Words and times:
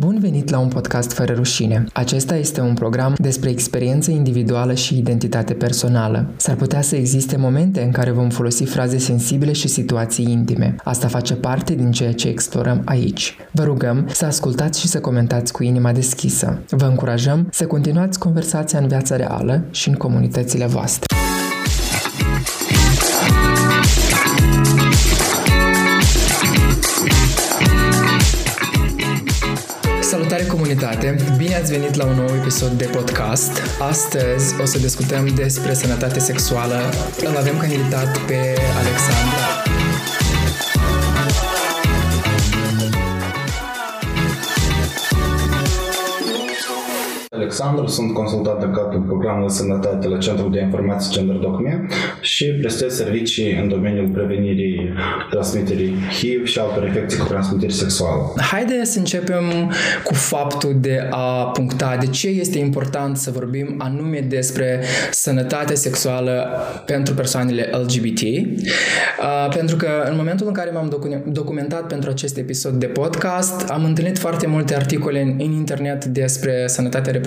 Bun 0.00 0.18
venit 0.20 0.50
la 0.50 0.58
un 0.58 0.68
podcast 0.68 1.12
fără 1.12 1.32
rușine. 1.32 1.84
Acesta 1.92 2.36
este 2.36 2.60
un 2.60 2.74
program 2.74 3.14
despre 3.16 3.50
experiență 3.50 4.10
individuală 4.10 4.74
și 4.74 4.98
identitate 4.98 5.54
personală. 5.54 6.26
S-ar 6.36 6.54
putea 6.54 6.80
să 6.80 6.96
existe 6.96 7.36
momente 7.36 7.82
în 7.82 7.90
care 7.90 8.10
vom 8.10 8.28
folosi 8.28 8.64
fraze 8.64 8.98
sensibile 8.98 9.52
și 9.52 9.68
situații 9.68 10.32
intime. 10.32 10.76
Asta 10.84 11.08
face 11.08 11.34
parte 11.34 11.74
din 11.74 11.92
ceea 11.92 12.12
ce 12.12 12.28
explorăm 12.28 12.82
aici. 12.84 13.36
Vă 13.52 13.62
rugăm 13.64 14.08
să 14.12 14.24
ascultați 14.24 14.80
și 14.80 14.88
să 14.88 15.00
comentați 15.00 15.52
cu 15.52 15.62
inima 15.62 15.92
deschisă. 15.92 16.58
Vă 16.68 16.84
încurajăm 16.84 17.48
să 17.50 17.66
continuați 17.66 18.18
conversația 18.18 18.78
în 18.78 18.88
viața 18.88 19.16
reală 19.16 19.64
și 19.70 19.88
în 19.88 19.94
comunitățile 19.94 20.66
voastre. 20.66 21.19
Salutare 30.10 30.46
comunitate! 30.46 31.16
Bine 31.36 31.54
ați 31.54 31.72
venit 31.72 31.94
la 31.94 32.04
un 32.04 32.14
nou 32.14 32.26
episod 32.26 32.70
de 32.70 32.84
podcast. 32.84 33.62
Astăzi 33.80 34.60
o 34.60 34.64
să 34.64 34.78
discutăm 34.78 35.26
despre 35.26 35.74
sănătate 35.74 36.18
sexuală. 36.18 36.78
Îl 37.28 37.36
avem 37.36 37.56
ca 37.58 37.66
invitat 37.66 38.18
pe 38.26 38.38
Alexandra. 38.80 39.44
Alexandru, 47.30 47.86
sunt 47.86 48.14
consultant 48.14 48.62
în 48.62 48.72
cadrul 48.72 49.02
programului 49.02 49.46
de 49.46 49.52
sănătate 49.52 50.08
la 50.08 50.18
Centrul 50.18 50.50
de 50.50 50.60
Informații 50.60 51.12
Gender 51.12 51.36
Docme 51.36 51.86
și 52.30 52.44
prestez 52.44 52.94
servicii 52.94 53.58
în 53.62 53.68
domeniul 53.68 54.08
prevenirii 54.08 54.92
transmiterii 55.30 55.94
HIV 56.18 56.46
și 56.46 56.58
altor 56.58 56.86
infecții 56.86 57.18
cu 57.18 57.26
transmitere 57.26 57.72
sexuală. 57.72 58.32
Haide 58.36 58.84
să 58.84 58.98
începem 58.98 59.72
cu 60.04 60.14
faptul 60.14 60.76
de 60.80 61.08
a 61.10 61.44
puncta 61.44 61.96
de 62.00 62.06
ce 62.06 62.28
este 62.28 62.58
important 62.58 63.16
să 63.16 63.30
vorbim 63.30 63.74
anume 63.78 64.20
despre 64.28 64.82
sănătate 65.10 65.74
sexuală 65.74 66.48
pentru 66.86 67.14
persoanele 67.14 67.70
LGBT. 67.72 68.20
Uh, 68.20 69.54
pentru 69.54 69.76
că 69.76 69.88
în 70.10 70.16
momentul 70.16 70.46
în 70.46 70.52
care 70.52 70.70
m-am 70.70 71.00
documentat 71.26 71.86
pentru 71.86 72.10
acest 72.10 72.36
episod 72.36 72.72
de 72.72 72.86
podcast, 72.86 73.68
am 73.70 73.84
întâlnit 73.84 74.18
foarte 74.18 74.46
multe 74.46 74.74
articole 74.74 75.20
în, 75.20 75.34
în 75.38 75.52
internet 75.52 76.04
despre 76.04 76.64
sănătatea 76.66 77.20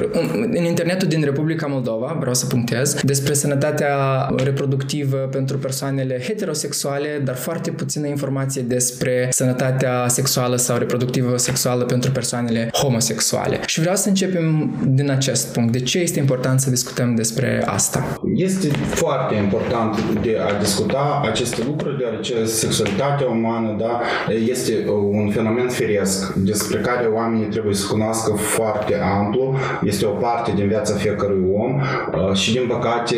în 0.54 0.64
internetul 0.64 1.08
din 1.08 1.24
Republica 1.24 1.68
Moldova, 1.68 2.16
vreau 2.20 2.34
să 2.34 2.46
punctez, 2.46 2.96
despre 3.02 3.34
sănătatea 3.34 3.96
reproductivă 4.44 4.92
pentru 5.32 5.58
persoanele 5.58 6.22
heterosexuale, 6.28 7.22
dar 7.24 7.36
foarte 7.36 7.72
puțină 7.72 8.08
informație 8.08 8.62
despre 8.62 9.28
sănătatea 9.32 10.08
sexuală 10.08 10.56
sau 10.56 10.78
reproductivă 10.78 11.38
sexuală 11.38 11.84
pentru 11.84 12.12
persoanele 12.12 12.70
homosexuale. 12.74 13.60
Și 13.66 13.80
vreau 13.80 13.96
să 13.96 14.08
începem 14.10 14.76
din 14.88 15.10
acest 15.10 15.54
punct. 15.54 15.72
De 15.72 15.80
ce 15.80 16.00
este 16.00 16.20
important 16.20 16.60
să 16.60 16.70
discutăm 16.70 17.16
despre 17.16 17.64
asta? 17.66 18.20
Este 18.36 18.68
foarte 18.68 19.36
important 19.36 19.96
de 20.22 20.38
a 20.50 20.60
discuta 20.60 21.22
aceste 21.24 21.64
lucruri, 21.66 21.98
deoarece 21.98 22.46
sexualitatea 22.46 23.28
umană 23.28 23.76
da, 23.80 24.02
este 24.48 24.86
un 25.12 25.30
fenomen 25.30 25.68
firesc 25.68 26.34
despre 26.34 26.78
care 26.78 27.06
oamenii 27.06 27.48
trebuie 27.48 27.76
să 27.76 27.88
cunoască 27.88 28.34
foarte 28.34 28.96
amplu. 29.02 29.56
Este 29.84 30.04
este 30.04 30.16
o 30.16 30.28
parte 30.28 30.52
din 30.56 30.68
viața 30.68 30.94
fiecărui 30.94 31.44
om 31.56 31.76
uh, 31.76 32.34
și 32.34 32.52
din 32.52 32.68
păcate 32.68 33.16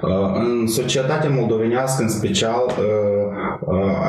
uh, 0.00 0.10
în 0.34 0.66
societatea 1.08 1.40
moldovenească 1.40 2.02
în 2.02 2.08
special 2.08 2.64
uh, 2.66 3.18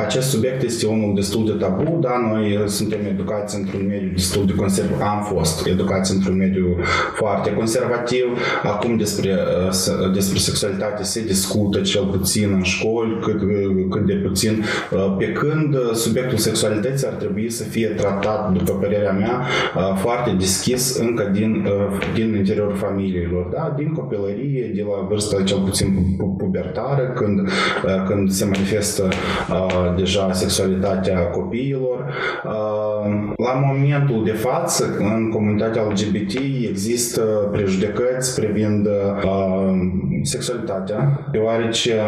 acest 0.06 0.30
subiect 0.30 0.64
este 0.64 0.88
unul 0.88 1.16
destul 1.16 1.46
de 1.46 1.52
tabu, 1.52 1.98
da, 2.02 2.14
noi 2.32 2.64
suntem 2.66 3.00
educați 3.06 3.56
într-un 3.56 3.86
mediu 3.88 4.10
destul 4.14 4.46
de 4.46 4.54
conservativ, 4.54 5.02
am 5.02 5.22
fost 5.24 5.66
educați 5.68 6.14
într-un 6.14 6.38
mediu 6.38 6.78
foarte 7.16 7.54
conservativ, 7.54 8.26
acum 8.64 8.98
despre, 8.98 9.38
despre 10.14 10.38
sexualitate 10.38 11.04
se 11.04 11.24
discută 11.24 11.80
cel 11.82 12.06
puțin 12.06 12.52
în 12.54 12.64
școli, 12.64 13.20
cât, 13.22 13.42
cât 13.90 14.06
de 14.06 14.14
puțin, 14.14 14.64
pe 15.18 15.32
când 15.32 15.76
subiectul 15.94 16.38
sexualității 16.38 17.08
ar 17.08 17.14
trebui 17.14 17.50
să 17.50 17.64
fie 17.64 17.88
tratat, 17.88 18.52
după 18.52 18.72
părerea 18.72 19.12
mea, 19.12 19.42
foarte 19.96 20.36
deschis 20.40 20.98
încă 20.98 21.30
din, 21.34 21.68
din 22.14 22.36
interiorul 22.36 22.76
familiilor, 22.76 23.50
da? 23.54 23.74
din 23.78 23.94
copilărie, 23.94 24.72
de 24.76 24.82
la 24.82 25.08
vârsta 25.10 25.44
cel 25.44 25.60
puțin 25.60 26.18
pubertară, 26.90 27.14
când, 27.14 27.40
uh, 27.40 28.04
când 28.08 28.32
se 28.32 28.46
manifestă 28.46 29.04
uh, 29.50 29.94
deja 29.98 30.34
sexualitatea 30.34 31.20
copiilor. 31.20 32.14
Uh, 32.46 33.34
la 33.38 33.54
momentul 33.54 34.24
de 34.24 34.32
față, 34.32 34.96
în 35.00 35.30
comunitatea 35.30 35.84
LGBT 35.84 36.34
există 36.70 37.22
prejudecăți 37.52 38.40
privind 38.40 38.86
uh, 38.86 39.72
sexualitatea, 40.22 41.28
deoarece 41.32 42.02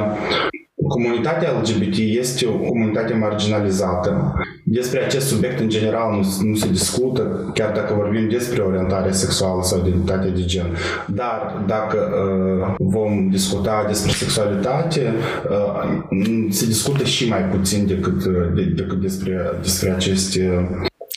Comunitatea 0.91 1.51
LGBT 1.51 1.97
este 1.97 2.47
o 2.47 2.51
comunitate 2.51 3.13
marginalizată. 3.13 4.33
Despre 4.63 5.03
acest 5.03 5.27
subiect, 5.27 5.59
în 5.59 5.69
general, 5.69 6.11
nu, 6.11 6.47
nu 6.49 6.55
se 6.55 6.67
discută, 6.69 7.51
chiar 7.53 7.71
dacă 7.71 7.93
vorbim 7.93 8.29
despre 8.29 8.61
orientare 8.61 9.11
sexuală 9.11 9.63
sau 9.63 9.79
identitate 9.79 10.27
de 10.27 10.45
gen. 10.45 10.65
Dar 11.07 11.63
dacă 11.67 11.97
uh, 11.97 12.75
vom 12.77 13.29
discuta 13.29 13.85
despre 13.87 14.11
sexualitate, 14.11 15.13
uh, 15.49 16.49
se 16.49 16.65
discută 16.65 17.03
și 17.03 17.29
mai 17.29 17.43
puțin 17.43 17.85
decât, 17.87 18.25
uh, 18.25 18.33
de, 18.55 18.63
decât 18.75 19.01
despre, 19.01 19.51
despre 19.61 19.89
aceste 19.89 20.69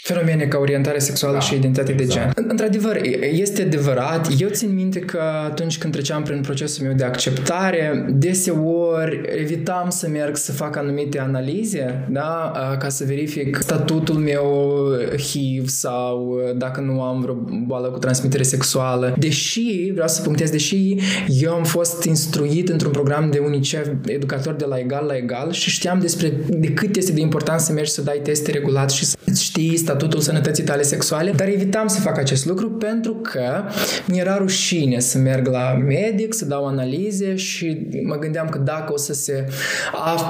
fenomene 0.06 0.44
ca 0.44 0.58
orientare 0.58 0.98
sexuală 0.98 1.34
da, 1.34 1.40
și 1.40 1.54
identitate 1.54 1.92
exact. 1.92 2.10
de 2.10 2.40
gen. 2.40 2.48
Într-adevăr, 2.48 3.00
este 3.32 3.62
adevărat. 3.62 4.28
Eu 4.38 4.48
țin 4.48 4.74
minte 4.74 4.98
că 5.00 5.20
atunci 5.44 5.78
când 5.78 5.92
treceam 5.92 6.22
prin 6.22 6.40
procesul 6.40 6.84
meu 6.86 6.94
de 6.94 7.04
acceptare, 7.04 8.06
deseori 8.10 9.20
evitam 9.40 9.90
să 9.90 10.08
merg 10.08 10.36
să 10.36 10.52
fac 10.52 10.76
anumite 10.76 11.18
analize, 11.18 12.06
da, 12.10 12.52
ca 12.78 12.88
să 12.88 13.04
verific 13.04 13.58
statutul 13.60 14.14
meu 14.14 14.86
HIV 15.16 15.68
sau 15.68 16.40
dacă 16.56 16.80
nu 16.80 17.02
am 17.02 17.20
vreo 17.20 17.34
boală 17.66 17.88
cu 17.88 17.98
transmitere 17.98 18.42
sexuală. 18.42 19.14
Deși, 19.18 19.90
vreau 19.92 20.08
să 20.08 20.22
punctez, 20.22 20.50
deși 20.50 20.96
eu 21.40 21.52
am 21.52 21.64
fost 21.64 22.04
instruit 22.04 22.68
într-un 22.68 22.92
program 22.92 23.30
de 23.30 23.38
UNICEF, 23.38 23.88
educator 24.06 24.54
de 24.54 24.64
la 24.64 24.78
egal 24.78 25.04
la 25.06 25.16
egal 25.16 25.52
și 25.52 25.70
știam 25.70 25.98
despre 26.00 26.32
de 26.48 26.72
cât 26.72 26.96
este 26.96 27.12
de 27.12 27.20
important 27.20 27.60
să 27.60 27.72
mergi 27.72 27.90
să 27.90 28.02
dai 28.02 28.20
teste 28.22 28.50
regulat 28.50 28.90
și 28.90 29.04
să 29.04 29.16
știi 29.34 29.76
statutul 29.76 29.92
sănătății 30.18 30.64
tale 30.64 30.82
sexuale, 30.82 31.30
dar 31.30 31.48
evitam 31.48 31.86
să 31.86 32.00
fac 32.00 32.18
acest 32.18 32.46
lucru 32.46 32.70
pentru 32.70 33.14
că 33.14 33.62
mi 34.06 34.18
era 34.18 34.36
rușine 34.36 34.98
să 34.98 35.18
merg 35.18 35.46
la 35.46 35.82
medic, 35.86 36.34
să 36.34 36.44
dau 36.44 36.66
analize 36.66 37.34
și 37.36 37.86
mă 38.04 38.18
gândeam 38.18 38.48
că 38.48 38.58
dacă 38.58 38.92
o 38.92 38.96
să 38.96 39.12
se 39.12 39.46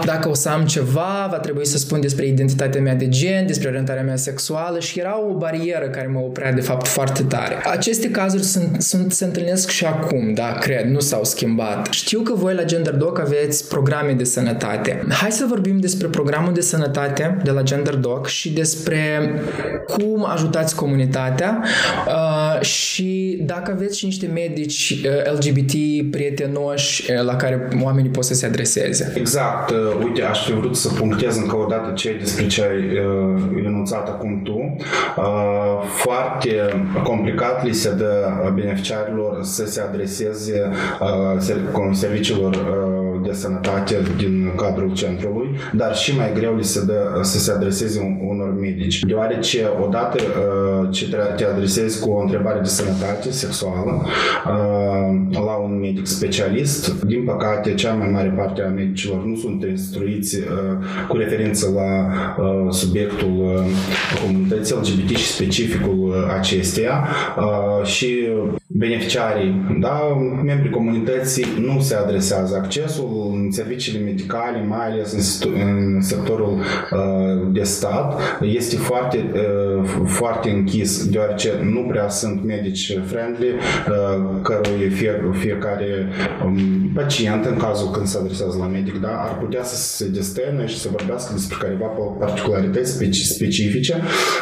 dacă 0.04 0.28
o 0.28 0.34
să 0.34 0.48
am 0.48 0.64
ceva, 0.66 1.28
va 1.30 1.38
trebui 1.38 1.66
să 1.66 1.78
spun 1.78 2.00
despre 2.00 2.26
identitatea 2.26 2.80
mea 2.80 2.94
de 2.94 3.08
gen, 3.08 3.46
despre 3.46 3.68
orientarea 3.68 4.02
mea 4.02 4.16
sexuală 4.16 4.78
și 4.80 4.98
era 4.98 5.20
o 5.20 5.36
barieră 5.36 5.88
care 5.88 6.06
mă 6.06 6.18
oprea 6.18 6.52
de 6.52 6.60
fapt 6.60 6.86
foarte 6.86 7.22
tare. 7.22 7.56
Aceste 7.64 8.10
cazuri 8.10 8.42
sunt, 8.42 8.82
sunt, 8.82 9.12
se 9.12 9.24
întâlnesc 9.24 9.68
și 9.68 9.84
acum, 9.86 10.34
da, 10.34 10.52
cred, 10.60 10.86
nu 10.86 11.00
s-au 11.00 11.24
schimbat. 11.24 11.86
Știu 11.90 12.20
că 12.20 12.34
voi 12.34 12.54
la 12.54 12.64
Gender 12.64 12.94
Doc 12.94 13.18
aveți 13.18 13.68
programe 13.68 14.12
de 14.12 14.24
sănătate. 14.24 15.06
Hai 15.08 15.30
să 15.30 15.44
vorbim 15.48 15.80
despre 15.80 16.06
programul 16.06 16.52
de 16.52 16.60
sănătate 16.60 17.40
de 17.44 17.50
la 17.50 17.62
Gender 17.62 17.94
Doc 17.94 18.26
și 18.26 18.52
despre 18.52 19.32
cum 19.86 20.26
ajutați 20.28 20.74
comunitatea 20.74 21.62
uh, 22.06 22.60
și 22.60 23.38
dacă 23.40 23.70
aveți 23.74 23.98
și 23.98 24.04
niște 24.04 24.26
medici 24.26 25.02
uh, 25.04 25.32
LGBT 25.32 25.72
prietenoși 26.10 27.10
uh, 27.10 27.24
la 27.24 27.36
care 27.36 27.68
oamenii 27.82 28.10
pot 28.10 28.24
să 28.24 28.34
se 28.34 28.46
adreseze. 28.46 29.12
Exact. 29.16 29.70
Uh, 29.70 29.76
uite, 30.04 30.22
aș 30.22 30.44
fi 30.44 30.52
vrut 30.52 30.76
să 30.76 30.88
punctez 30.88 31.36
încă 31.36 31.56
o 31.56 31.66
dată 31.66 31.92
ce 31.94 32.16
despre 32.20 32.46
ce 32.46 32.62
ai 32.62 32.98
uh, 32.98 33.64
enunțat 33.66 34.08
acum 34.08 34.40
tu. 34.44 34.76
Uh, 35.16 35.24
foarte 35.94 36.84
complicat 37.02 37.64
li 37.64 37.72
se 37.72 37.94
dă 37.94 38.32
beneficiarilor 38.54 39.38
să 39.42 39.66
se 39.66 39.80
adreseze 39.80 40.70
uh, 41.00 41.92
serviciilor 41.92 42.54
uh, 42.54 43.13
de 43.24 43.32
sănătate 43.32 43.96
din 44.16 44.52
cadrul 44.56 44.92
centrului, 44.92 45.48
dar 45.72 45.96
și 45.96 46.16
mai 46.16 46.32
greu 46.34 46.56
li 46.56 46.64
se 46.64 46.84
dă 46.84 47.18
să 47.22 47.38
se 47.38 47.50
adreseze 47.50 48.18
unor 48.28 48.54
medici. 48.60 49.00
Deoarece 49.00 49.68
odată 49.84 50.18
uh, 50.22 50.88
ce 50.90 51.16
te 51.36 51.44
adresezi 51.44 52.00
cu 52.00 52.10
o 52.10 52.20
întrebare 52.20 52.58
de 52.58 52.68
sănătate 52.68 53.30
sexuală 53.30 54.06
uh, 54.46 55.36
la 55.44 55.54
un 55.62 55.78
medic 55.80 56.06
specialist, 56.06 57.02
din 57.02 57.24
păcate, 57.24 57.74
cea 57.74 57.92
mai 57.92 58.08
mare 58.08 58.34
parte 58.36 58.62
a 58.62 58.68
medicilor 58.68 59.24
nu 59.24 59.36
sunt 59.36 59.64
instruiți 59.64 60.36
uh, 60.36 60.44
cu 61.08 61.16
referință 61.16 61.70
la 61.74 62.12
subiectul 62.70 63.64
comunității 64.24 64.74
LGBT 64.74 65.16
și 65.16 65.26
specificul 65.26 66.28
acesteia 66.38 67.08
și 67.82 68.28
beneficiarii, 68.76 69.78
da, 69.80 70.00
membrii 70.44 70.70
comunității 70.70 71.46
nu 71.60 71.80
se 71.80 71.94
adresează. 71.94 72.56
Accesul 72.56 73.30
în 73.32 73.50
serviciile 73.50 74.04
medicale, 74.04 74.64
mai 74.68 74.86
ales 74.86 75.12
în, 75.44 75.52
în 75.62 76.00
sectorul 76.00 76.58
uh, 76.58 77.52
de 77.52 77.62
stat, 77.62 78.20
este 78.40 78.76
foarte, 78.76 79.30
uh, 79.34 79.90
foarte 80.06 80.50
închis, 80.50 81.06
deoarece 81.06 81.50
nu 81.72 81.80
prea 81.80 82.08
sunt 82.08 82.44
medici 82.44 82.98
friendly, 83.06 83.48
uh, 83.48 84.40
cărui 84.42 84.88
fie, 84.88 85.22
fiecare 85.32 86.08
um, 86.44 86.90
pacient, 86.94 87.44
în 87.44 87.56
cazul 87.56 87.90
când 87.90 88.06
se 88.06 88.18
adresează 88.18 88.56
la 88.58 88.66
medic, 88.66 89.00
da, 89.00 89.22
ar 89.22 89.38
putea 89.38 89.62
să 89.62 89.76
se 89.76 90.08
destene 90.08 90.66
și 90.66 90.78
să 90.78 90.88
vorbească 90.90 91.32
despre 91.32 91.56
careva 91.60 91.86
particularități 92.18 92.92
specifice, 93.22 93.94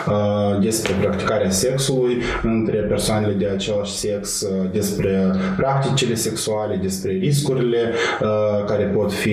uh, 0.09 0.61
despre 0.63 0.93
practicarea 1.01 1.51
sexului 1.51 2.17
între 2.43 2.77
persoanele 2.77 3.33
de 3.33 3.47
același 3.47 3.93
sex, 3.93 4.22
uh, 4.23 4.71
despre 4.73 5.31
practicile 5.57 6.15
sexuale, 6.15 6.79
despre 6.83 7.13
riscurile 7.13 7.93
uh, 8.21 8.65
care 8.67 8.85
pot 8.85 9.13
fi. 9.13 9.31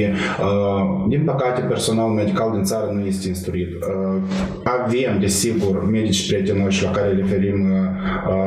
Din 1.10 1.24
păcate, 1.24 1.62
personal 1.62 2.08
medical 2.08 2.52
din 2.52 2.64
țară 2.64 2.92
nu 2.94 3.06
este 3.06 3.28
instruit. 3.28 3.68
Avem, 4.64 5.20
desigur, 5.20 5.90
medici 5.90 6.28
prietenoși 6.28 6.84
la 6.84 6.92
care 6.92 7.14
referim 7.14 7.68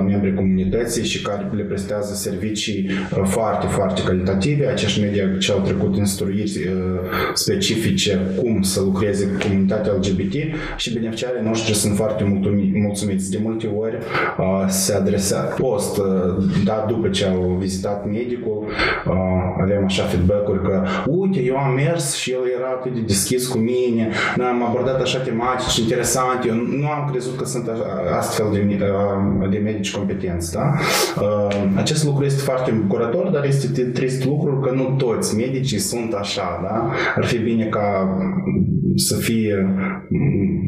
membrii 0.06 0.34
comunității 0.34 1.04
și 1.04 1.22
care 1.22 1.50
le 1.54 1.62
prestează 1.62 2.14
servicii 2.14 2.90
foarte, 3.24 3.66
foarte 3.66 4.02
calitative. 4.02 4.66
Acești 4.66 5.00
media 5.00 5.24
ce 5.38 5.52
au 5.52 5.60
trecut 5.60 5.96
instruiri 5.96 6.70
specifice 7.34 8.20
cum 8.36 8.62
să 8.62 8.80
lucreze 8.80 9.26
cu 9.26 9.46
comunitatea 9.46 9.92
LGBT 9.92 10.34
și 10.76 10.92
beneficiarii 10.92 11.42
noștri 11.44 11.74
sunt 11.74 11.96
foarte 11.96 12.24
mulțumiți. 12.72 13.30
De 13.30 13.38
multe 13.42 13.66
ori 13.66 13.98
se 14.68 14.94
adresează 14.94 15.54
post, 15.58 16.00
da, 16.64 16.84
după 16.88 17.08
ce 17.08 17.26
au 17.26 17.56
vizitat 17.58 18.06
medicul, 18.06 18.64
avem 19.60 19.84
așa 19.84 20.02
feedback-uri 20.02 20.62
că 20.62 20.82
uite, 21.06 21.42
eu 21.42 21.56
am 21.56 21.74
mers 21.74 22.14
și 22.14 22.30
el 22.30 22.40
era 22.58 22.68
atât 22.68 22.94
de 22.94 23.00
deschis 23.00 23.46
cu 23.46 23.58
mine, 23.58 24.08
noi 24.36 24.46
am 24.46 24.62
abordat 24.62 25.00
așa 25.00 25.18
tematici 25.18 25.76
interesante, 25.76 26.48
eu 26.48 26.54
nu 26.54 26.88
am 26.88 27.08
crezut 27.10 27.36
că 27.36 27.44
sunt 27.44 27.70
astfel 28.18 28.46
de, 28.52 28.78
de 29.50 29.58
medici 29.58 29.96
competenți. 29.96 30.52
Da? 30.52 30.72
Acest 31.76 32.04
lucru 32.04 32.24
este 32.24 32.42
foarte 32.42 32.70
bucurător, 32.70 33.28
dar 33.28 33.44
este 33.44 33.82
trist 33.82 34.24
lucru 34.24 34.60
că 34.60 34.70
nu 34.74 34.94
toți 34.98 35.36
medicii 35.36 35.78
sunt 35.78 36.12
așa. 36.12 36.60
Da? 36.62 36.90
Ar 37.16 37.24
fi 37.24 37.38
bine 37.38 37.64
ca 37.64 38.08
să 38.96 39.16
fie 39.16 39.76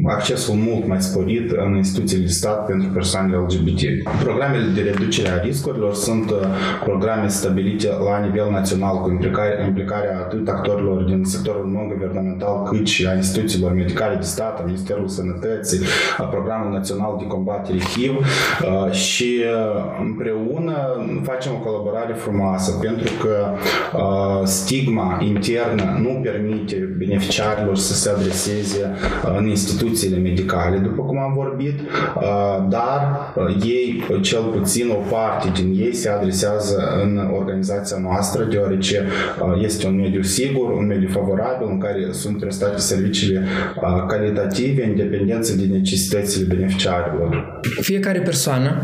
accesul 0.05 0.55
mult 0.55 0.87
mai 0.87 1.01
sporit 1.01 1.51
în 1.51 1.75
instituțiile 1.75 2.23
de 2.23 2.29
stat 2.29 2.65
pentru 2.65 2.89
persoanele 2.93 3.37
LGBT. 3.37 3.81
Programele 4.23 4.65
de 4.75 4.81
reducere 4.81 5.29
a 5.29 5.41
riscurilor 5.41 5.93
sunt 5.93 6.29
uh, 6.29 6.37
programe 6.83 7.27
stabilite 7.27 7.87
la 7.87 8.19
nivel 8.25 8.51
național 8.51 9.01
cu 9.01 9.09
implicarea, 9.09 9.65
implicarea 9.65 10.17
atât 10.17 10.47
actorilor 10.47 11.03
din 11.03 11.23
sectorul 11.23 11.71
non-guvernamental 11.71 12.63
cât 12.63 12.87
și 12.87 13.05
a 13.05 13.15
instituțiilor 13.15 13.73
medicale 13.73 14.15
de 14.15 14.25
stat, 14.25 14.59
a 14.59 14.63
Ministerului 14.65 15.09
Sănătății, 15.09 15.79
a 16.17 16.23
Programul 16.23 16.71
Național 16.71 17.15
de 17.19 17.25
Combatere 17.25 17.77
HIV 17.77 18.15
uh, 18.15 18.91
și 18.91 19.41
uh, 19.43 20.01
împreună 20.01 20.75
facem 21.23 21.51
o 21.53 21.69
colaborare 21.69 22.13
frumoasă 22.13 22.77
pentru 22.81 23.11
că 23.21 23.35
stigma 24.43 25.19
internă 25.21 25.97
nu 26.01 26.19
permite 26.23 26.95
beneficiarilor 26.97 27.77
să 27.77 27.93
se 27.93 28.09
adreseze 28.17 28.91
în 29.37 29.47
instituțiile 29.47 30.17
medicale, 30.17 30.77
după 30.77 31.01
cum 31.01 31.17
am 31.19 31.33
vorbit, 31.33 31.79
dar 32.69 33.33
ei, 33.63 34.03
cel 34.21 34.41
puțin 34.41 34.89
o 34.89 35.15
parte 35.15 35.51
din 35.61 35.73
ei, 35.79 35.93
se 35.95 36.09
adresează 36.09 36.99
în 37.03 37.29
organizația 37.37 37.97
noastră, 38.01 38.43
deoarece 38.43 39.07
este 39.61 39.87
un 39.87 39.95
mediu 39.95 40.21
sigur, 40.21 40.69
un 40.71 40.85
mediu 40.85 41.09
favorabil 41.11 41.67
în 41.69 41.77
care 41.77 42.07
sunt 42.11 42.39
prestate 42.39 42.77
serviciile 42.77 43.43
calitative, 44.07 44.85
în 44.85 44.95
dependență 44.95 45.55
de 45.55 45.63
necesitățile 45.71 46.45
beneficiarilor. 46.55 47.59
Fiecare 47.81 48.19
persoană 48.19 48.81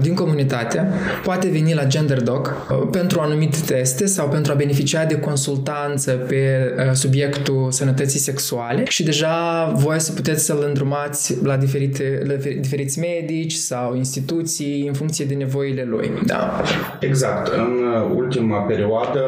din 0.00 0.14
comunitate 0.14 0.88
poate 1.24 1.48
veni 1.48 1.74
la 1.74 1.84
GenderDoc 1.84 2.66
pentru 2.90 3.20
anumite 3.20 3.58
teste 3.66 4.06
sau 4.06 4.28
pentru 4.28 4.52
a 4.52 4.54
beneficia 4.54 5.04
de 5.04 5.18
consultanță 5.18 6.10
pe 6.10 6.72
subiectul 6.92 7.66
sănătății 7.70 8.18
sexuale 8.18 8.61
și 8.88 9.02
deja 9.02 9.66
voi 9.74 10.00
să 10.00 10.12
puteți 10.12 10.44
să-l 10.44 10.64
îndrumați 10.66 11.44
la, 11.44 11.56
diferite, 11.56 12.22
la 12.26 12.34
diferiți 12.60 12.98
medici 12.98 13.52
sau 13.52 13.96
instituții 13.96 14.86
în 14.86 14.92
funcție 14.92 15.24
de 15.24 15.34
nevoile 15.34 15.84
lui. 15.88 16.10
Da. 16.26 16.62
Exact. 17.00 17.46
În 17.46 17.84
ultima 18.14 18.58
perioadă, 18.58 19.20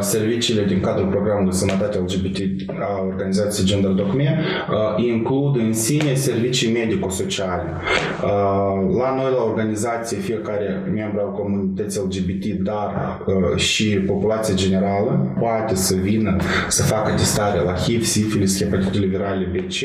serviciile 0.00 0.64
din 0.64 0.80
cadrul 0.80 1.06
programului 1.06 1.50
de 1.50 1.56
sănătate 1.56 1.98
LGBT 1.98 2.70
a 2.80 3.02
organizației 3.06 3.66
Gender 3.66 3.90
Docme 3.90 4.44
includ 4.96 5.56
în 5.56 5.72
sine 5.72 6.14
servicii 6.14 6.72
medico-sociale. 6.72 7.70
La 8.98 9.14
noi, 9.16 9.30
la 9.36 9.42
organizație, 9.42 10.18
fiecare 10.18 10.82
membru 10.94 11.20
al 11.20 11.32
comunității 11.32 12.00
LGBT, 12.00 12.44
dar 12.44 13.20
și 13.56 13.84
populația 13.84 14.54
generală, 14.54 15.36
poate 15.40 15.74
să 15.74 15.94
vină 15.94 16.36
să 16.68 16.82
facă 16.82 17.10
testare 17.10 17.60
la 17.60 17.74
HIV, 17.74 18.04
sifilis, 18.04 18.58
hepatitele 18.68 19.06
virale 19.06 19.48
B, 19.52 19.56
C, 19.66 19.78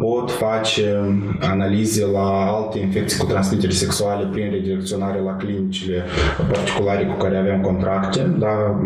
pot 0.00 0.30
face 0.30 1.16
analize 1.40 2.06
la 2.06 2.54
alte 2.56 2.78
infecții 2.78 3.18
cu 3.18 3.26
transmitere 3.26 3.72
sexuale 3.72 4.28
prin 4.32 4.50
redirecționare 4.50 5.20
la 5.20 5.36
clinicile 5.36 6.04
particulare 6.52 7.04
cu 7.04 7.16
care 7.16 7.36
avem 7.36 7.60
contracte, 7.60 8.34
da, 8.38 8.80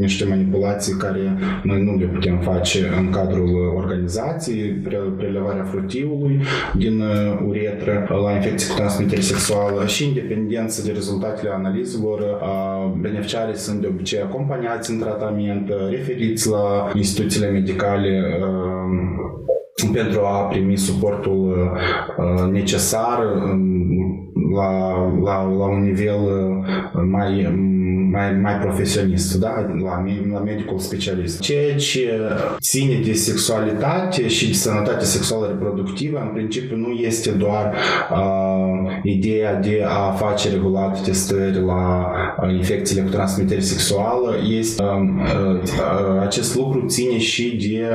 niște 0.00 0.24
manipulații 0.24 0.96
care 0.96 1.36
noi 1.62 1.82
nu 1.82 1.96
le 1.96 2.04
putem 2.04 2.38
face 2.38 2.78
în 2.98 3.10
cadrul 3.10 3.72
organizației, 3.76 4.68
prelevarea 5.16 5.64
frutiului 5.64 6.40
din 6.76 7.02
uretră 7.46 8.06
la 8.24 8.32
infecții 8.32 8.68
cu 8.68 8.76
transmitere 8.76 9.20
sexuală 9.20 9.86
și 9.86 10.06
independență 10.06 10.82
de 10.82 10.92
rezultatele 10.92 11.50
analizelor, 11.50 12.20
beneficiarii 13.00 13.56
sunt 13.56 13.80
de 13.80 13.86
obicei 13.86 14.20
acompaniați 14.20 14.90
în 14.90 14.98
tratament, 14.98 15.70
referiți 15.90 16.48
la 16.48 16.90
instituțiile 16.94 17.50
medicale 17.50 18.38
pentru 19.92 20.20
a 20.20 20.46
primi 20.46 20.76
suportul 20.76 21.70
necesar 22.50 23.18
la, 24.54 24.90
la, 25.22 25.42
la 25.42 25.68
un 25.68 25.82
nivel 25.82 26.20
mai 27.10 27.46
mai, 28.10 28.32
mai 28.32 28.54
profesionist, 28.54 29.34
da? 29.34 29.66
la, 29.82 30.04
la 30.32 30.38
medicul 30.38 30.78
specialist. 30.78 31.40
Ceea 31.40 31.74
ce 31.76 32.20
ține 32.60 33.00
de 33.04 33.12
sexualitate 33.12 34.28
și 34.28 34.46
de 34.46 34.52
sănătate 34.52 35.04
sexuală 35.04 35.46
reproductivă, 35.46 36.18
în 36.18 36.32
principiu 36.32 36.76
nu 36.76 36.90
este 36.92 37.30
doar 37.30 37.74
uh, 38.10 38.90
ideea 39.02 39.54
de 39.54 39.84
a 39.88 40.10
face 40.10 40.50
regulat 40.50 41.02
testări 41.02 41.64
la 41.64 42.10
uh, 42.42 42.54
infecțiile 42.54 43.02
cu 43.02 43.10
transmitere 43.10 43.60
sexuală, 43.60 44.36
este 44.58 44.82
uh, 44.82 44.88
uh, 44.88 46.20
acest 46.20 46.54
lucru 46.56 46.84
ține 46.86 47.18
și 47.18 47.56
de 47.56 47.86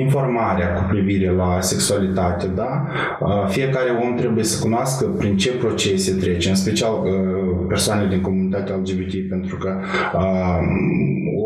informarea 0.00 0.72
cu 0.74 0.82
privire 0.88 1.30
la 1.30 1.60
sexualitate, 1.60 2.46
da? 2.46 2.86
Uh, 3.20 3.46
fiecare 3.48 3.90
om 4.02 4.16
trebuie 4.16 4.44
să 4.44 4.62
cunoască 4.62 5.04
prin 5.06 5.36
ce 5.36 5.50
procese 5.50 6.12
trece, 6.12 6.48
în 6.48 6.54
special 6.54 6.92
uh, 6.92 7.66
persoanele 7.68 8.08
din 8.08 8.20
comunitatea 8.48 8.76
LGBT 8.76 9.28
pentru 9.28 9.56
că 9.56 9.80
uh, 10.14 10.58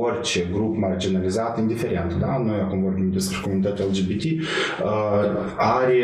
orice 0.03 0.49
grup 0.53 0.77
marginalizat, 0.77 1.59
indiferent, 1.59 2.15
da? 2.21 2.43
noi 2.47 2.59
acum 2.63 2.83
vorbim 2.83 3.11
despre 3.13 3.37
comunitatea 3.43 3.85
LGBT, 3.85 4.23
uh, 4.25 4.41
are 5.57 5.95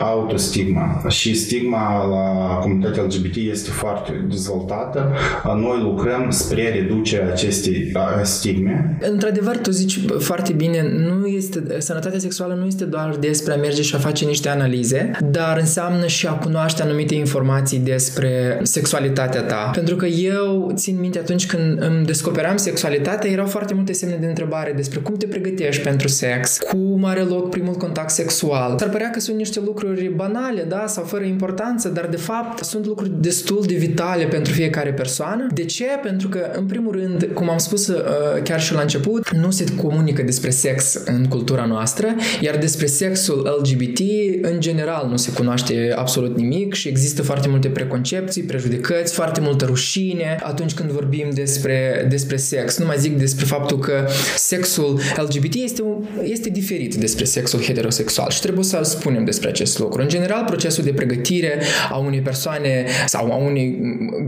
autostigma 0.00 1.02
și 1.08 1.34
stigma 1.34 2.06
la 2.06 2.58
comunitatea 2.60 3.02
LGBT 3.02 3.36
este 3.36 3.70
foarte 3.70 4.26
dezvoltată. 4.28 5.12
Uh, 5.44 5.52
noi 5.54 5.80
lucrăm 5.82 6.30
spre 6.30 6.68
reducerea 6.68 7.32
acestei 7.32 7.92
uh, 7.94 8.02
stigme. 8.22 8.98
Într-adevăr, 9.00 9.56
tu 9.56 9.70
zici 9.70 10.00
foarte 10.18 10.52
bine, 10.52 10.92
nu 11.08 11.26
este, 11.26 11.62
sănătatea 11.78 12.18
sexuală 12.18 12.54
nu 12.54 12.66
este 12.66 12.84
doar 12.84 13.16
despre 13.20 13.52
a 13.52 13.56
merge 13.56 13.82
și 13.82 13.94
a 13.94 13.98
face 13.98 14.24
niște 14.24 14.48
analize, 14.48 15.10
dar 15.30 15.58
înseamnă 15.58 16.06
și 16.06 16.26
a 16.26 16.32
cunoaște 16.32 16.82
anumite 16.82 17.14
informații 17.14 17.78
despre 17.78 18.60
sexualitatea 18.62 19.42
ta. 19.42 19.70
Pentru 19.74 19.96
că 19.96 20.06
eu 20.06 20.72
țin 20.74 21.00
minte 21.00 21.18
atunci 21.18 21.46
când 21.46 21.82
îmi 21.82 22.04
descoperam 22.04 22.56
sexualitatea, 22.56 23.29
erau 23.30 23.46
foarte 23.46 23.74
multe 23.74 23.92
semne 23.92 24.16
de 24.16 24.26
întrebare 24.26 24.72
despre 24.76 25.00
cum 25.00 25.14
te 25.14 25.26
pregătești 25.26 25.82
pentru 25.82 26.08
sex, 26.08 26.58
cum 26.70 27.04
are 27.04 27.20
loc 27.20 27.50
primul 27.50 27.74
contact 27.74 28.10
sexual. 28.10 28.76
S-ar 28.78 28.88
părea 28.88 29.10
că 29.10 29.20
sunt 29.20 29.36
niște 29.36 29.60
lucruri 29.64 30.08
banale, 30.08 30.62
da, 30.62 30.84
sau 30.86 31.04
fără 31.04 31.24
importanță, 31.24 31.88
dar 31.88 32.06
de 32.06 32.16
fapt 32.16 32.64
sunt 32.64 32.86
lucruri 32.86 33.12
destul 33.20 33.64
de 33.66 33.74
vitale 33.74 34.24
pentru 34.24 34.52
fiecare 34.52 34.92
persoană. 34.92 35.46
De 35.54 35.64
ce? 35.64 35.84
Pentru 36.02 36.28
că, 36.28 36.50
în 36.52 36.66
primul 36.66 36.92
rând, 36.92 37.28
cum 37.34 37.50
am 37.50 37.58
spus 37.58 37.86
uh, 37.86 37.96
chiar 38.42 38.60
și 38.60 38.72
la 38.72 38.80
început, 38.80 39.34
nu 39.34 39.50
se 39.50 39.64
comunică 39.76 40.22
despre 40.22 40.50
sex 40.50 40.94
în 41.04 41.24
cultura 41.28 41.64
noastră, 41.64 42.14
iar 42.40 42.56
despre 42.56 42.86
sexul 42.86 43.56
LGBT 43.58 43.98
în 44.42 44.60
general 44.60 45.06
nu 45.10 45.16
se 45.16 45.32
cunoaște 45.32 45.92
absolut 45.96 46.36
nimic 46.36 46.74
și 46.74 46.88
există 46.88 47.22
foarte 47.22 47.48
multe 47.48 47.68
preconcepții, 47.68 48.42
prejudecăți, 48.42 49.14
foarte 49.14 49.40
multă 49.40 49.64
rușine 49.64 50.38
atunci 50.42 50.74
când 50.74 50.90
vorbim 50.90 51.30
despre, 51.32 52.06
despre 52.08 52.36
sex. 52.36 52.78
Nu 52.78 52.86
mai 52.86 52.96
zic 52.98 53.18
despre 53.20 53.44
faptul 53.44 53.78
că 53.78 54.08
sexul 54.36 55.00
LGBT 55.16 55.54
este, 55.54 55.82
este 56.22 56.48
diferit 56.48 56.94
despre 56.94 57.24
sexul 57.24 57.60
heterosexual 57.62 58.30
și 58.30 58.40
trebuie 58.40 58.64
să 58.64 58.80
spunem 58.82 59.24
despre 59.24 59.48
acest 59.48 59.78
lucru. 59.78 60.02
În 60.02 60.08
general, 60.08 60.44
procesul 60.46 60.84
de 60.84 60.92
pregătire 60.92 61.62
a 61.90 61.96
unei 61.96 62.20
persoane 62.20 62.86
sau 63.06 63.32
a 63.32 63.36
unei 63.36 63.78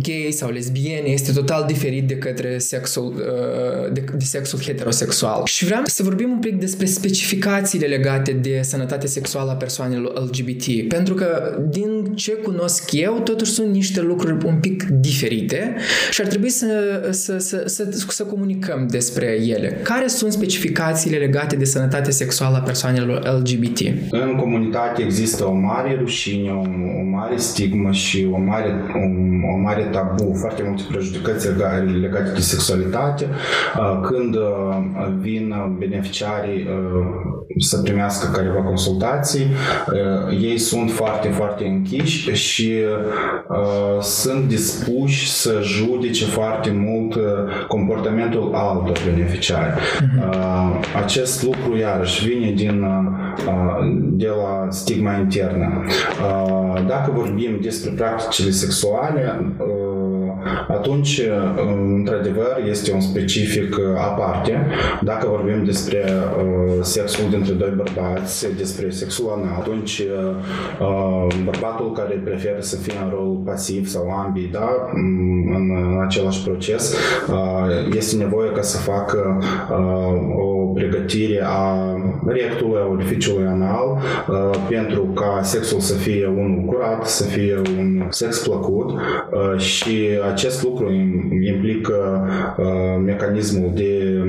gay 0.02 0.28
sau 0.30 0.50
lesbiene 0.50 1.08
este 1.08 1.32
total 1.32 1.64
diferit 1.66 2.08
de 2.08 2.16
către 2.16 2.58
sexul, 2.58 3.14
uh, 3.16 3.92
de, 3.92 4.04
de 4.14 4.25
sexul 4.25 4.61
heterosexual. 4.61 5.42
Și 5.44 5.64
vreau 5.64 5.82
să 5.84 6.02
vorbim 6.02 6.30
un 6.30 6.38
pic 6.38 6.58
despre 6.58 6.87
specificațiile 6.87 7.87
legate 7.87 8.32
de 8.32 8.61
sănătate 8.62 9.06
sexuală 9.06 9.50
a 9.50 9.54
persoanelor 9.54 10.22
LGBT. 10.25 10.88
Pentru 10.88 11.14
că 11.14 11.58
din 11.70 12.12
ce 12.14 12.32
cunosc 12.32 12.92
eu, 12.92 13.20
totuși 13.25 13.50
sunt 13.50 13.72
niște 13.72 14.00
lucruri 14.00 14.46
un 14.46 14.56
pic 14.61 14.82
diferite 14.82 15.76
și 16.11 16.20
ar 16.20 16.26
trebui 16.26 16.50
să, 16.50 17.00
să, 17.11 17.38
să, 17.38 17.62
să, 17.66 17.88
să 18.08 18.22
comunicăm 18.22 18.81
despre 18.90 19.26
ele. 19.46 19.80
Care 19.82 20.06
sunt 20.06 20.32
specificațiile 20.32 21.16
legate 21.16 21.56
de 21.56 21.64
sănătate 21.64 22.10
sexuală 22.10 22.56
a 22.56 22.60
persoanelor 22.60 23.40
LGBT? 23.40 23.78
În 24.10 24.36
comunitate 24.36 25.02
există 25.02 25.44
o 25.44 25.52
mare 25.52 25.96
rușine, 25.98 26.50
o, 26.50 26.60
o 27.00 27.04
mare 27.10 27.36
stigmă 27.36 27.90
și 27.90 28.28
o 28.32 28.38
mare, 28.38 28.68
o, 28.94 29.54
o 29.54 29.58
mare 29.60 29.82
tabu, 29.82 30.34
foarte 30.34 30.62
multe 30.66 30.82
prejudecăți 30.88 31.48
legate 32.00 32.30
de 32.34 32.40
sexualitate. 32.40 33.26
Când 34.02 34.36
vin 35.20 35.54
beneficiarii 35.78 36.68
să 37.58 37.80
primească 37.82 38.30
careva 38.32 38.62
consultații, 38.62 39.46
ei 40.40 40.58
sunt 40.58 40.90
foarte, 40.90 41.28
foarte 41.28 41.64
închiși 41.64 42.30
și 42.30 42.72
sunt 44.00 44.48
dispuși 44.48 45.30
să 45.30 45.60
judece 45.62 46.24
foarte 46.24 46.70
mult 46.74 47.18
comportamentul 47.68 48.54
altor 48.72 48.98
beneficiari. 49.14 49.72
Uh-huh. 49.72 51.02
Acest 51.04 51.42
lucru, 51.42 51.76
iarăși, 51.76 52.28
vine 52.28 52.50
din, 52.50 52.86
de 53.94 54.26
la 54.28 54.66
stigma 54.70 55.14
internă. 55.16 55.84
Dacă 56.86 57.10
vorbim 57.14 57.58
despre 57.60 57.90
practicile 57.90 58.50
sexuale, 58.50 59.54
atunci, 60.68 61.21
într-adevăr, 61.97 62.62
este 62.68 62.92
un 62.92 63.00
specific 63.00 63.76
aparte. 63.97 64.66
Dacă 65.00 65.26
vorbim 65.28 65.64
despre 65.64 66.04
sexul 66.80 67.30
dintre 67.30 67.52
doi 67.52 67.73
bărbați, 67.76 68.56
despre 68.56 68.90
sexul 68.90 69.32
anal, 69.37 69.56
atunci 69.61 70.02
bărbatul 71.44 71.92
care 71.92 72.23
preferă 72.25 72.61
să 72.61 72.76
fie 72.76 72.94
în 73.04 73.11
rol 73.11 73.37
pasiv 73.44 73.87
sau 73.87 74.11
ambii, 74.11 74.49
da, 74.52 74.68
în 75.54 76.00
același 76.06 76.42
proces, 76.42 76.97
este 77.97 78.16
nevoie 78.16 78.50
ca 78.50 78.62
să 78.62 78.78
facă 78.78 79.42
o 80.37 80.73
pregătire 80.75 81.42
a 81.44 81.76
rectului, 82.26 82.80
a 82.80 82.90
orificiului 82.90 83.47
anal, 83.47 83.99
pentru 84.68 85.02
ca 85.02 85.40
sexul 85.42 85.80
să 85.80 85.94
fie 85.94 86.26
unul 86.26 86.64
curat, 86.66 87.06
să 87.06 87.25
fie 87.25 87.56
un 87.78 88.06
sex 88.09 88.38
plăcut 88.38 88.90
și 89.56 90.09
acest 90.32 90.41
lucru 90.62 90.90
implică 91.52 92.26
uh, 92.58 93.02
mecanismul 93.04 93.70
de 93.75 94.22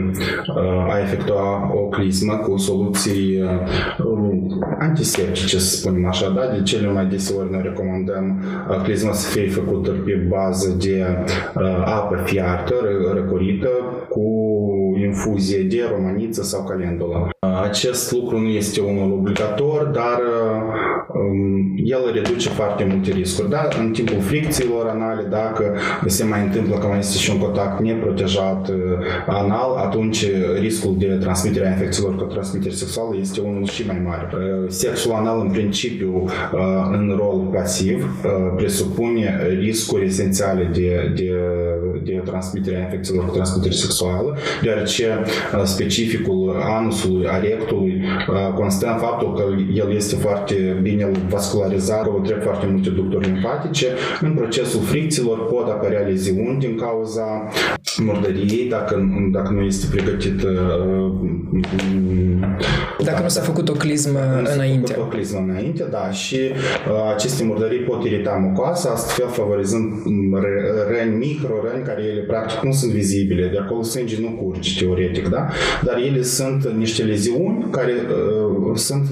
uh, 0.55 0.93
a 0.93 0.99
efectua 0.99 1.71
o 1.73 1.87
clismă 1.87 2.33
cu 2.33 2.57
soluții 2.57 3.41
uh, 3.41 3.49
antiseptice, 4.79 5.59
să 5.59 5.75
spunem 5.75 6.05
așa, 6.05 6.29
da? 6.29 6.41
De 6.55 6.61
cele 6.63 6.87
mai 6.87 7.05
deseori 7.05 7.51
noi 7.51 7.61
recomandăm 7.63 8.43
uh, 8.69 8.81
clisma 8.83 9.13
să 9.13 9.29
fie 9.29 9.47
făcută 9.49 9.91
pe 9.91 10.27
bază 10.29 10.75
de 10.79 11.05
uh, 11.55 11.83
apă 11.85 12.21
fiartă, 12.25 12.73
răcorită, 13.13 13.69
cu 14.09 14.21
infuzie 15.05 15.63
de 15.63 15.83
romaniță 15.95 16.43
sau 16.43 16.63
calendula. 16.63 17.27
Acest 17.63 18.11
lucru 18.11 18.39
nu 18.39 18.47
este 18.47 18.81
unul 18.81 19.11
obligator, 19.11 19.83
dar 19.83 20.19
um, 21.13 21.73
el 21.83 22.11
reduce 22.13 22.49
foarte 22.49 22.87
multe 22.89 23.11
riscuri. 23.11 23.49
Da? 23.49 23.67
În 23.79 23.91
timpul 23.91 24.19
fricțiilor 24.19 24.87
anale, 24.87 25.27
dacă 25.29 25.75
se 26.07 26.23
mai 26.23 26.41
întâmplă 26.41 26.75
că 26.77 26.87
mai 26.87 26.99
este 26.99 27.17
și 27.17 27.31
un 27.31 27.37
contact 27.37 27.79
neprotejat 27.79 28.69
uh, 28.69 28.75
anal, 29.27 29.75
atunci 29.77 30.25
riscul 30.59 30.95
de 30.97 31.05
transmitere 31.05 31.67
a 31.67 31.69
infecțiilor 31.69 32.15
cu 32.15 32.23
transmitere 32.23 32.73
sexuală 32.73 33.15
este 33.19 33.39
unul 33.41 33.65
și 33.65 33.85
mai 33.85 34.01
mare. 34.05 34.29
Uh, 34.33 34.69
sexul 34.69 35.11
anal, 35.11 35.39
în 35.39 35.51
principiu, 35.51 36.23
uh, 36.23 36.59
în 36.91 37.13
rol 37.17 37.49
pasiv, 37.53 38.25
presupune 38.55 39.39
riscuri 39.59 40.05
esențiale 40.05 40.69
de, 40.73 41.13
de, 41.15 41.31
de 42.03 42.21
transmitere 42.25 42.77
a 42.77 42.79
infecțiilor 42.79 43.25
cu 43.25 43.35
transmitere 43.35 43.73
sexuală, 43.73 44.37
deoarece 44.61 45.23
specificul 45.63 46.55
anusului, 46.63 47.27
a 47.27 47.39
rectului, 47.39 48.01
constă 48.55 48.87
în 48.87 48.97
faptul 48.97 49.33
că 49.33 49.43
el 49.73 49.95
este 49.95 50.15
foarte 50.15 50.79
bine 50.81 51.11
vascularizat, 51.29 52.07
trec 52.23 52.41
foarte 52.43 52.65
multe 52.71 52.89
ducturi 52.89 53.25
limfatice. 53.25 53.87
În 54.21 54.33
procesul 54.33 54.81
fricțiilor 54.81 55.45
pot 55.45 55.67
apărea 55.69 55.92
leziuni 55.99 56.59
din 56.59 56.77
cauza 56.77 57.49
murdăriei, 58.03 58.69
dacă, 58.69 59.09
dacă 59.31 59.51
nu 59.51 59.61
este 59.61 59.95
pregătit 59.95 60.41
dacă 63.03 63.21
nu 63.21 63.27
s-a 63.27 63.41
făcut 63.41 63.69
o 63.69 63.73
clismă 63.73 64.19
înainte. 64.53 64.87
S-a 64.87 64.93
făcut 64.93 65.11
o 65.11 65.15
clismă 65.15 65.39
înainte, 65.49 65.83
da, 65.91 66.11
și 66.11 66.35
uh, 66.35 67.13
aceste 67.15 67.43
murdării 67.43 67.79
pot 67.79 68.03
irita 68.03 68.31
mucoasa, 68.47 68.89
astfel 68.89 69.27
favorizând 69.27 69.93
răni, 70.89 71.15
micro-răni, 71.15 71.83
care 71.83 72.01
ele 72.03 72.21
practic 72.21 72.59
nu 72.61 72.71
sunt 72.71 72.91
vizibile, 72.91 73.47
de 73.47 73.57
acolo 73.57 73.83
sânge 73.83 74.17
nu 74.19 74.27
curge 74.27 74.69
teoretic, 74.79 75.27
da? 75.27 75.47
Dar 75.83 75.97
ele 75.97 76.21
sunt 76.21 76.67
niște 76.67 77.03
leziuni 77.03 77.67
care 77.71 77.91
uh, 77.91 78.77
sunt 78.77 79.05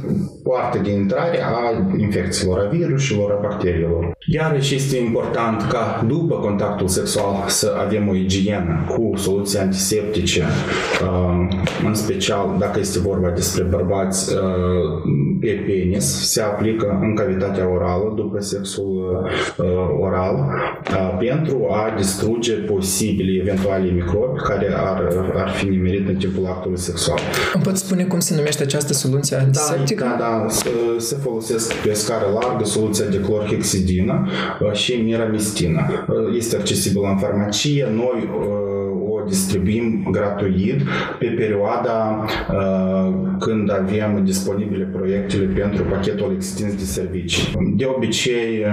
poartă 0.43 0.79
de 0.83 0.91
intrare 0.91 1.39
a 1.43 1.87
infecțiilor, 1.97 2.59
a 2.59 2.69
virusilor, 2.69 3.31
a 3.31 3.39
bacteriilor. 3.41 4.17
Iarăși 4.27 4.75
este 4.75 4.97
important 4.97 5.61
ca 5.71 6.05
după 6.07 6.35
contactul 6.35 6.87
sexual 6.87 7.43
să 7.47 7.75
avem 7.85 8.09
o 8.09 8.15
igienă 8.15 8.85
cu 8.89 9.11
soluții 9.15 9.59
antiseptice, 9.59 10.43
uh, 11.01 11.47
în 11.85 11.93
special 11.93 12.55
dacă 12.59 12.79
este 12.79 12.99
vorba 12.99 13.29
despre 13.29 13.63
bărbați 13.71 14.33
uh, 14.33 14.39
pe 15.39 15.63
penis, 15.65 16.05
se 16.05 16.41
aplică 16.41 16.99
în 17.01 17.15
cavitatea 17.15 17.69
orală 17.69 18.13
după 18.15 18.39
sexul 18.39 19.25
uh, 19.57 19.65
oral 19.99 20.35
pentru 21.19 21.67
a 21.71 21.93
distruge 21.97 22.53
posibili 22.53 23.39
eventuali 23.39 23.91
microbi 23.91 24.39
care 24.39 24.73
ar, 24.75 25.01
ar 25.35 25.49
fi 25.49 25.67
nimerit 25.67 26.07
în 26.07 26.15
timpul 26.15 26.45
actului 26.45 26.77
sexual. 26.77 27.19
Îmi 27.53 27.63
poți 27.63 27.79
spune 27.79 28.03
cum 28.03 28.19
se 28.19 28.35
numește 28.35 28.63
această 28.63 28.93
soluție 28.93 29.37
antiseptică? 29.37 30.03
Da, 30.03 30.15
da, 30.19 30.43
da. 30.43 30.49
Se 30.97 31.15
folosesc 31.15 31.73
pe 31.73 31.93
scară 31.93 32.25
largă 32.41 32.63
soluția 32.65 33.05
de 33.05 33.19
clorhexidină 33.19 34.27
și 34.73 34.95
miramistină. 34.95 36.05
Este 36.35 36.55
accesibilă 36.55 37.07
în 37.07 37.17
farmacie. 37.17 37.87
Noi 37.95 38.29
o 39.23 39.27
distribuim 39.27 40.07
gratuit 40.11 40.81
pe 41.19 41.25
perioada 41.25 42.25
când 43.39 43.71
avem 43.71 44.23
disponibile 44.23 44.83
proiectele 44.83 45.45
pentru 45.45 45.83
pachetul 45.83 46.31
extins 46.35 46.75
de 46.75 46.83
servicii. 46.83 47.73
De 47.75 47.85
obicei, 47.85 48.65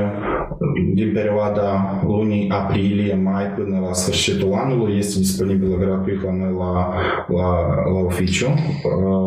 din 0.95 1.13
perioada 1.13 2.01
lunii 2.07 2.49
aprilie-mai 2.51 3.45
până 3.45 3.79
la 3.87 3.93
sfârșitul 3.93 4.53
anului 4.53 4.99
este 4.99 5.19
disponibilă 5.19 5.77
gratuit 5.77 6.23
la 6.23 6.33
noi 6.33 6.55
la, 6.59 6.95
la, 7.29 7.49
la 7.93 7.99
oficiu, 8.07 8.55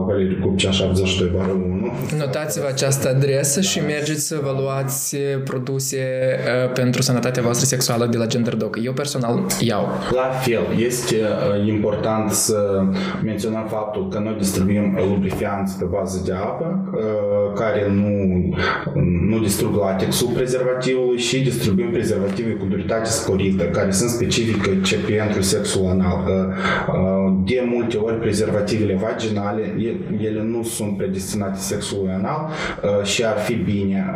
Valeriu 0.05 0.37
Cupcea 0.41 0.71
72 0.71 1.41
1. 1.53 1.91
Notați-vă 2.17 2.67
această 2.67 3.09
adresă 3.09 3.61
și 3.61 3.79
mergeți 3.79 4.27
să 4.27 4.39
vă 4.43 4.55
luați 4.61 5.17
produse 5.43 5.99
pentru 6.73 7.01
sănătatea 7.01 7.43
voastră 7.43 7.65
sexuală 7.65 8.05
de 8.05 8.17
la 8.17 8.25
GenderDoc. 8.25 8.77
Eu 8.83 8.93
personal 8.93 9.45
iau. 9.59 9.87
La 10.11 10.29
fel, 10.41 10.61
este 10.77 11.10
este 11.11 11.25
uh, 11.25 11.67
important 11.67 12.31
să 12.31 12.83
menționăm 13.23 13.65
faptul 13.67 14.07
că 14.07 14.19
noi 14.19 14.35
distribuim 14.37 14.97
lubrifianți 15.09 15.77
pe 15.77 15.85
bază 15.85 16.21
de 16.25 16.31
apă, 16.31 16.89
uh, 16.93 17.53
care 17.55 17.91
nu, 17.91 18.09
nu 19.29 19.39
distrug 19.39 19.75
latexul 19.75 20.27
prezervativului 20.33 21.17
și 21.17 21.43
distribuim 21.43 21.89
prezervative 21.91 22.49
cu 22.51 22.65
duritate 22.65 23.09
sporită, 23.09 23.63
care 23.63 23.91
sunt 23.91 24.09
specifice 24.09 24.95
pentru 24.95 25.41
sexul 25.41 25.85
anal. 25.89 26.19
De 27.45 27.63
multe 27.73 27.97
ori 27.97 28.19
prezervativele 28.19 28.99
vaginale, 29.01 29.61
ele 30.21 30.43
nu 30.43 30.63
sunt 30.63 30.97
predestinate 30.97 31.59
sexului 31.59 32.11
anal 32.11 32.49
și 33.03 33.25
ar 33.25 33.37
fi 33.37 33.53
bine 33.53 34.13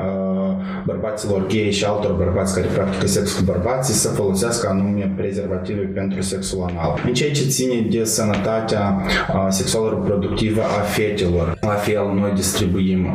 bărbaților 0.86 1.48
gay 1.48 1.72
și 1.72 1.86
altor 1.86 2.12
bărbați 2.12 2.56
care 2.56 2.68
practică 2.74 3.08
sex 3.08 3.34
cu 3.34 3.44
bărbații 3.44 3.94
să 3.94 4.08
folosească 4.08 4.68
anume 4.70 5.14
prezervative 5.16 5.82
pentru 5.82 6.22
sexul 6.22 6.66
anal. 6.70 6.85
În 7.06 7.14
ceea 7.14 7.32
ce 7.32 7.44
ține 7.44 7.88
de 7.90 8.04
sănătatea 8.04 9.02
sexuală 9.50 9.90
reproductivă 9.90 10.62
a 10.62 10.82
fetelor, 10.82 11.58
la 11.62 11.70
fel 11.70 12.12
noi 12.16 12.32
distribuim 12.36 13.08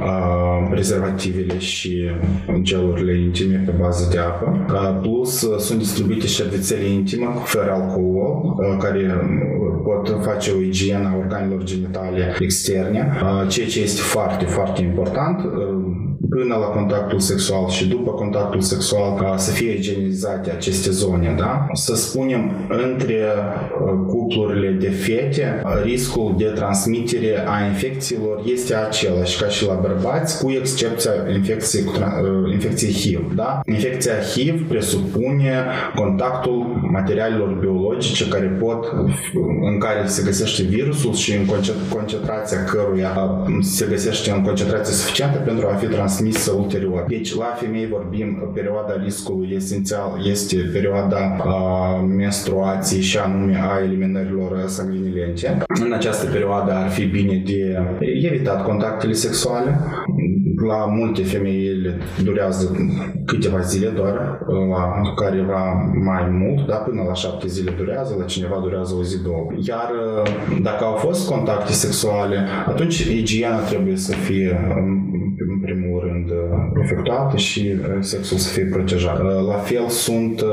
prezervativele 0.71 1.59
și 1.59 2.11
gelurile 2.61 3.21
intime 3.21 3.63
pe 3.67 3.73
bază 3.81 4.09
de 4.11 4.19
apă. 4.19 4.67
Plus 5.03 5.49
sunt 5.59 5.79
distribuite 5.79 6.27
șervețele 6.27 6.85
intime 6.85 7.27
fără 7.45 7.71
alcool, 7.73 8.57
care 8.79 9.29
pot 9.85 10.19
face 10.23 10.51
o 10.51 10.61
igienă 10.61 11.09
a 11.09 11.17
organelor 11.19 11.63
genitale 11.63 12.37
externe, 12.39 13.13
ceea 13.49 13.67
ce 13.67 13.81
este 13.81 14.01
foarte, 14.01 14.45
foarte 14.45 14.83
important 14.83 15.41
până 16.31 16.55
la 16.55 16.67
contactul 16.67 17.21
sexual 17.21 17.69
și 17.69 17.89
după 17.89 18.11
contactul 18.11 18.61
sexual 18.61 19.17
ca 19.19 19.37
să 19.37 19.51
fie 19.51 19.73
igienizate 19.73 20.51
aceste 20.51 20.91
zone, 20.91 21.35
da? 21.39 21.67
Să 21.73 21.95
spunem, 21.95 22.51
între 22.69 23.15
uh, 23.15 23.93
cuplurile 24.07 24.71
de 24.71 24.89
fete, 24.89 25.63
riscul 25.83 26.35
de 26.39 26.45
transmitere 26.45 27.45
a 27.47 27.65
infecțiilor 27.67 28.43
este 28.53 28.75
același 28.75 29.43
ca 29.43 29.49
și 29.49 29.67
la 29.67 29.75
bărbați, 29.75 30.43
cu 30.45 30.51
excepția 30.51 31.11
infecției, 31.35 31.85
cu, 31.85 31.93
uh, 31.97 32.53
infecției 32.53 32.93
HIV, 32.93 33.35
da? 33.35 33.61
Infecția 33.67 34.13
HIV 34.33 34.69
presupune 34.69 35.65
contactul 35.95 36.81
materialelor 36.93 37.49
biologice 37.49 38.29
care 38.29 38.47
pot, 38.47 38.87
în 39.73 39.79
care 39.79 40.07
se 40.07 40.23
găsește 40.23 40.63
virusul 40.63 41.15
și 41.15 41.33
în 41.33 41.45
concentrația 41.89 42.65
căruia 42.65 43.11
uh, 43.47 43.55
se 43.61 43.87
găsește 43.89 44.31
în 44.31 44.43
concentrație 44.43 44.95
suficientă 44.95 45.39
pentru 45.39 45.67
a 45.67 45.75
fi 45.75 45.87
transmis 45.87 46.19
transmisă 46.21 46.53
ulterior. 46.53 47.05
Deci 47.09 47.35
la 47.35 47.45
femei 47.45 47.87
vorbim, 47.87 48.51
perioada 48.55 48.95
riscului 49.03 49.53
esențial 49.55 50.21
este 50.31 50.57
perioada 50.73 51.37
a 51.39 51.97
menstruației 52.01 53.01
și 53.01 53.19
anume 53.19 53.57
a 53.71 53.85
eliminărilor 53.85 54.65
sanguinilente. 54.67 55.65
În 55.85 55.93
această 55.93 56.27
perioadă 56.31 56.73
ar 56.73 56.89
fi 56.89 57.05
bine 57.05 57.43
de 57.47 57.79
evitat 57.99 58.65
contactele 58.65 59.13
sexuale. 59.13 59.81
La 60.67 60.87
multe 60.87 61.23
femei 61.23 61.67
ele 61.67 61.99
durează 62.25 62.77
câteva 63.27 63.61
zile 63.61 63.89
doar, 63.89 64.39
la 64.71 65.15
careva 65.15 65.93
mai 66.05 66.29
mult, 66.31 66.67
da, 66.67 66.75
până 66.75 67.03
la 67.09 67.15
șapte 67.15 67.47
zile 67.47 67.71
durează, 67.77 68.17
la 68.19 68.25
cineva 68.25 68.59
durează 68.63 68.95
o 68.99 69.03
zi, 69.03 69.23
două. 69.23 69.47
Iar 69.69 69.91
dacă 70.63 70.85
au 70.85 70.95
fost 70.95 71.29
contacte 71.29 71.73
sexuale, 71.73 72.47
atunci 72.67 72.99
igiena 72.99 73.59
trebuie 73.59 73.97
să 73.97 74.13
fie 74.13 74.73
în 74.77 75.10
primul 76.25 76.71
rând 76.71 76.77
uh, 76.77 76.83
efectuată 76.83 77.37
și 77.37 77.75
uh, 77.81 77.97
sexul 78.01 78.37
să 78.37 78.53
fie 78.53 78.65
protejat. 78.65 79.19
Uh, 79.19 79.47
la 79.47 79.55
fel 79.55 79.89
sunt 79.89 80.45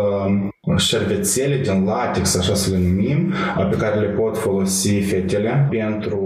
șervețele 0.77 1.57
din 1.57 1.83
latex, 1.86 2.38
așa 2.38 2.53
să 2.53 2.71
le 2.71 2.77
numim, 2.77 3.33
pe 3.69 3.77
care 3.77 4.00
le 4.00 4.07
pot 4.07 4.38
folosi 4.38 5.00
fetele 5.00 5.67
pentru 5.69 6.21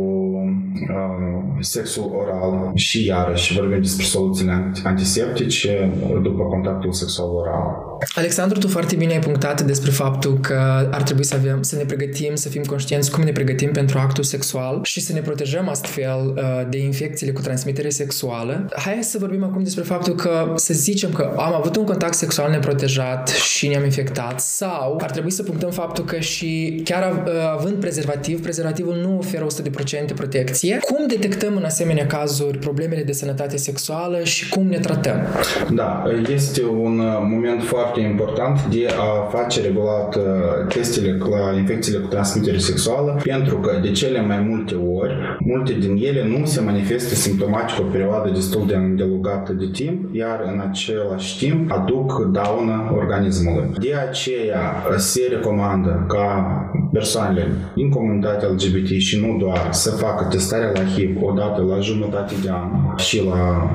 sexul 1.60 2.12
oral 2.16 2.72
și 2.76 3.06
iarăși 3.06 3.54
vorbim 3.60 3.82
despre 3.82 4.06
soluțiile 4.06 4.72
antiseptice 4.84 5.92
după 6.22 6.44
contactul 6.44 6.92
sexual 6.92 7.30
oral. 7.30 7.91
Alexandru, 8.16 8.60
tu 8.60 8.68
foarte 8.68 8.96
bine 8.96 9.14
ai 9.14 9.20
punctat 9.20 9.62
despre 9.62 9.92
faptul 9.92 10.40
că 10.40 10.90
ar 10.92 11.02
trebui 11.02 11.24
să 11.24 11.36
avem, 11.36 11.62
să 11.62 11.76
ne 11.76 11.84
pregătim, 11.84 12.36
să 12.36 12.50
fim 12.50 12.64
conștienți 12.64 13.12
cum 13.12 13.24
ne 13.24 13.32
pregătim 13.32 13.72
pentru 13.72 13.98
actul 14.00 14.24
sexual 14.24 14.80
și 14.84 15.00
să 15.00 15.14
ne 15.14 15.20
protejăm 15.20 15.70
astfel 15.70 16.34
uh, 16.36 16.44
de 16.70 16.78
infecțiile 16.78 17.32
cu 17.32 17.42
transmitere 17.42 17.90
sexuală. 17.90 18.70
Hai 18.76 19.00
să 19.02 19.18
vorbim 19.18 19.44
acum 19.44 19.64
despre 19.64 19.84
faptul 19.84 20.16
că 20.16 20.54
să 20.56 20.74
zicem 20.74 21.12
că 21.12 21.34
am 21.38 21.54
avut 21.54 21.76
un 21.76 21.84
contact 21.84 22.14
sexual 22.14 22.52
neprotejat 22.52 23.28
și 23.28 23.68
ne-am 23.68 23.84
infectat 23.84 24.40
sau 24.40 25.00
ar 25.02 25.12
trebui 25.12 25.32
să 25.32 25.44
punctăm 25.44 25.70
faptul 25.70 26.06
că 26.06 26.20
și 26.20 26.82
chiar 26.84 27.24
uh, 27.26 27.34
având 27.58 27.76
prezervativ, 27.76 28.42
prezervativul 28.42 28.96
nu 28.96 29.18
oferă 29.18 29.48
100% 30.12 30.16
protecție. 30.16 30.80
Cum 30.82 31.08
detectăm 31.08 31.56
în 31.56 31.64
asemenea 31.64 32.08
cazuri 32.08 32.58
problemele 32.58 33.04
de 33.04 33.12
sănătate 33.12 33.58
sexuală 33.58 34.24
și 34.24 34.50
cum 34.50 34.68
ne 34.68 34.78
tratăm? 34.78 35.28
Da, 35.74 36.04
este 36.34 36.64
un 36.66 37.00
uh, 37.00 37.18
moment 37.22 37.64
foarte 37.64 37.91
foarte 37.92 38.10
important 38.10 38.66
de 38.66 38.88
a 39.00 39.38
face 39.38 39.62
regulat 39.62 40.16
uh, 40.16 40.24
testele 40.68 41.18
la 41.18 41.58
infecțiile 41.58 42.00
cu 42.00 42.08
transmitere 42.08 42.58
sexuală, 42.58 43.20
pentru 43.24 43.58
că 43.58 43.80
de 43.82 43.92
cele 43.92 44.22
mai 44.22 44.40
multe 44.40 44.76
ori, 44.76 45.14
multe 45.40 45.74
din 45.74 45.96
ele 46.02 46.28
nu 46.28 46.46
se 46.46 46.62
manifestă 46.62 47.16
simptomatic 47.16 47.80
o 47.80 47.84
perioadă 47.92 48.30
destul 48.30 48.68
de 48.68 48.76
îndelugată 48.76 49.54
de 49.54 49.70
timp, 49.72 50.16
iar 50.16 50.42
în 50.54 50.62
același 50.70 51.38
timp 51.38 51.72
aduc 51.72 52.32
daună 52.32 52.94
organismului. 52.98 53.70
De 53.80 53.94
aceea 54.10 54.84
se 54.98 55.28
recomandă 55.30 56.06
ca 56.08 56.26
persoanele 56.92 57.48
din 57.76 57.90
comunitatea 57.90 58.50
LGBT 58.50 58.88
și 58.88 59.20
nu 59.20 59.38
doar 59.38 59.68
să 59.72 59.90
facă 59.90 60.28
testarea 60.30 60.72
la 60.74 60.84
HIV 60.84 61.22
odată 61.22 61.62
la 61.62 61.80
jumătate 61.80 62.34
de 62.44 62.50
an 62.50 62.98
și 62.98 63.24
la 63.24 63.70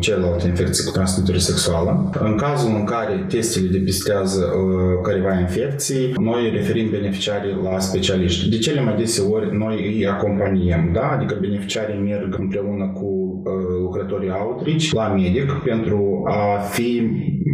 celelalte 0.00 0.46
infecții 0.46 0.84
cu 0.84 0.90
transmitere 0.90 1.38
sexuală. 1.38 2.10
În 2.20 2.36
cazul 2.36 2.74
în 2.74 2.84
care 2.84 3.24
testele 3.28 3.66
le 3.66 3.78
depistează 3.78 4.44
uh, 4.44 5.02
careva 5.02 5.38
infecții, 5.40 6.12
noi 6.20 6.50
referim 6.52 6.90
beneficiarii 6.90 7.60
la 7.62 7.78
specialiști. 7.78 8.48
De 8.48 8.58
cele 8.58 8.80
mai 8.80 8.96
deseori 8.96 9.56
noi 9.56 9.74
îi 9.86 10.06
acompaniem, 10.06 10.90
da? 10.92 11.10
adică 11.16 11.38
beneficiarii 11.40 12.00
merg 12.00 12.36
împreună 12.38 12.90
cu 12.94 13.06
uh, 13.44 13.52
lucrătorii 13.82 14.30
outreach 14.30 14.84
la 14.92 15.06
medic 15.08 15.52
pentru 15.52 16.22
a 16.26 16.58
fi 16.58 17.02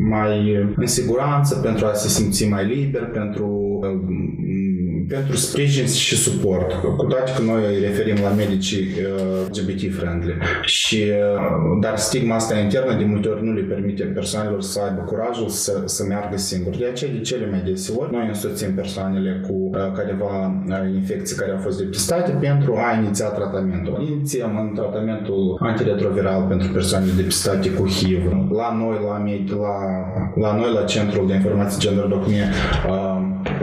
mai 0.08 0.66
în 0.76 0.86
siguranță, 0.86 1.54
pentru 1.56 1.86
a 1.86 1.92
se 1.92 2.08
simți 2.08 2.48
mai 2.48 2.66
liber, 2.66 3.02
pentru 3.02 3.78
uh, 3.82 3.88
pentru 5.08 5.36
sprijin 5.36 5.86
și 5.86 6.16
suport, 6.16 6.72
cu 6.72 7.04
toate 7.04 7.32
că 7.36 7.42
noi 7.42 7.62
îi 7.74 7.80
referim 7.80 8.16
la 8.22 8.28
medicii 8.28 8.80
uh, 8.80 9.46
LGBT-friendly. 9.50 10.34
Și, 10.62 10.96
uh, 10.96 11.78
dar 11.80 11.96
stigma 11.96 12.34
asta 12.34 12.58
internă 12.58 12.98
de 12.98 13.04
multe 13.04 13.28
ori 13.28 13.44
nu 13.44 13.52
le 13.52 13.60
permite 13.60 14.02
persoanelor 14.04 14.62
să 14.62 14.80
aibă 14.80 15.00
curajul 15.00 15.48
să, 15.48 15.82
să 15.84 16.04
meargă 16.04 16.36
singuri. 16.36 16.78
De 16.78 16.86
aceea, 16.86 17.12
de 17.12 17.20
cele 17.20 17.46
mai 17.50 17.62
deseori, 17.66 18.12
noi 18.12 18.26
însoțim 18.26 18.74
persoanele 18.74 19.40
cu 19.46 19.52
uh, 19.52 19.92
careva 19.94 20.64
infecții 20.94 21.36
care 21.36 21.50
au 21.50 21.58
fost 21.58 21.78
depistate 21.78 22.30
pentru 22.40 22.76
a 22.76 22.98
iniția 23.00 23.26
tratamentul. 23.26 24.06
Inițiem 24.10 24.58
în 24.58 24.74
tratamentul 24.74 25.58
antiretroviral 25.60 26.46
pentru 26.48 26.68
persoanele 26.72 27.12
depistate 27.16 27.70
cu 27.70 27.88
HIV. 27.88 28.24
La 28.50 28.76
noi, 28.80 28.96
la, 29.06 29.22
la, 29.60 29.76
la 30.34 30.56
noi, 30.56 30.72
la 30.72 30.82
Centrul 30.82 31.26
de 31.26 31.34
Informații 31.34 31.80
Gender 31.80 32.04
Docmie, 32.04 32.44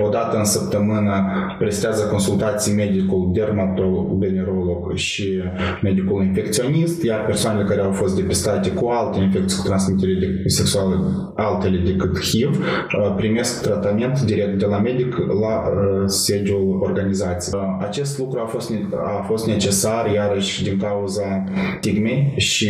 o 0.02 0.10
dată 0.10 0.38
în 0.38 0.46
săptămână 0.46 1.26
prestează 1.58 2.08
consultații 2.08 2.74
medicul 2.74 3.30
dermatovenerolog 3.34 4.96
și 4.96 5.42
medicul 5.82 6.24
infecționist, 6.24 7.04
iar 7.04 7.26
persoanele 7.26 7.66
care 7.66 7.82
au 7.82 7.92
fost 7.92 8.16
depistate 8.16 8.70
cu 8.70 8.88
alte 8.88 9.20
infecții 9.20 9.58
cu 9.58 9.68
transmitere 9.68 10.44
sexuală 10.46 11.34
altele 11.36 11.78
decât 11.78 12.20
HIV 12.20 12.50
uh, 12.60 13.14
primesc 13.16 13.62
tratament 13.62 14.22
direct 14.22 14.60
de 14.60 14.66
la 14.66 14.80
medic 14.80 15.18
la 15.18 15.56
uh, 15.70 16.04
sediul 16.06 16.80
organizației. 16.82 17.62
Uh, 17.62 17.86
acest 17.88 18.18
lucru 18.18 18.40
a 18.40 18.46
fost, 18.46 18.72
a 19.20 19.24
fost 19.28 19.48
necesar 19.48 20.12
iarăși 20.14 20.64
din 20.64 20.78
cauza 20.78 21.44
stigmei 21.78 22.34
și 22.38 22.70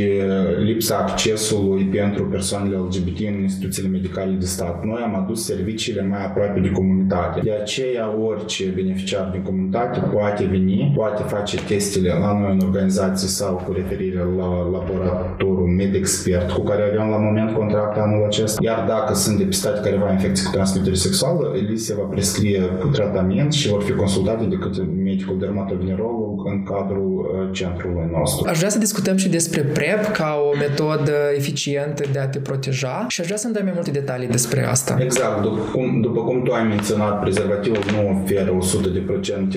lipsa 0.64 0.98
accesului 0.98 1.84
pentru 1.84 2.26
persoanele 2.26 2.76
LGBT 2.76 3.20
în 3.20 3.42
instituțiile 3.42 3.90
medicale 3.90 4.32
de 4.40 4.46
stat. 4.46 4.86
Noi 4.86 5.02
am 5.04 5.16
adus 5.16 5.46
serviciile 5.46 6.02
mai 6.02 6.26
aproape 6.26 6.60
de 6.60 6.70
comunitate. 6.70 7.21
De 7.44 7.52
aceea 7.62 8.18
orice 8.18 8.64
beneficiar 8.76 9.30
din 9.32 9.42
comunitate 9.42 10.00
poate 10.14 10.44
veni, 10.46 10.92
poate 10.96 11.24
face 11.24 11.58
testele 11.68 12.10
la 12.10 12.40
noi 12.40 12.52
în 12.52 12.62
organizație 12.66 13.28
sau 13.28 13.54
cu 13.66 13.72
referire 13.72 14.24
la 14.38 14.50
laboratorul 14.72 15.68
med-expert 15.68 16.52
cu 16.52 16.62
care 16.62 16.84
aveam 16.84 17.10
la 17.10 17.18
moment 17.18 17.52
contract 17.56 17.98
anul 17.98 18.26
acesta. 18.26 18.62
Iar 18.64 18.86
dacă 18.88 19.14
sunt 19.14 19.38
depistate 19.38 19.80
careva 19.90 20.12
infecții 20.12 20.46
cu 20.46 20.52
transmitere 20.52 20.96
sexuală, 20.96 21.52
li 21.70 21.78
se 21.78 21.94
va 21.96 22.04
prescrie 22.04 22.62
tratament 22.92 23.54
și 23.54 23.70
vor 23.70 23.82
fi 23.82 23.92
consultate 23.92 24.44
de 24.44 24.56
către 24.56 24.84
medicul 24.84 25.40
dermatovenerolog 25.40 26.31
în 26.46 26.64
cadrul 26.64 27.12
uh, 27.20 27.50
centrului 27.52 28.08
nostru. 28.12 28.50
Aș 28.50 28.58
vrea 28.58 28.70
să 28.70 28.80
discutăm 28.80 29.18
și 29.18 29.30
despre 29.30 29.62
PrEP 29.62 30.06
ca 30.12 30.30
o 30.52 30.58
metodă 30.58 31.16
eficientă 31.36 32.04
de 32.12 32.20
a 32.20 32.28
te 32.28 32.40
proteja 32.40 33.06
și 33.08 33.20
aș 33.22 33.26
vrea 33.26 33.38
să-mi 33.38 33.54
dai 33.54 33.64
mai 33.64 33.72
multe 33.76 33.92
detalii 33.92 34.28
despre 34.28 34.68
asta. 34.68 34.98
Exact. 35.00 35.42
După 35.42 35.62
cum, 35.72 36.02
după 36.02 36.22
cum 36.22 36.44
tu 36.44 36.52
ai 36.52 36.64
menționat, 36.64 37.20
prezervativul 37.20 37.80
nu 37.92 38.22
oferă 38.22 38.58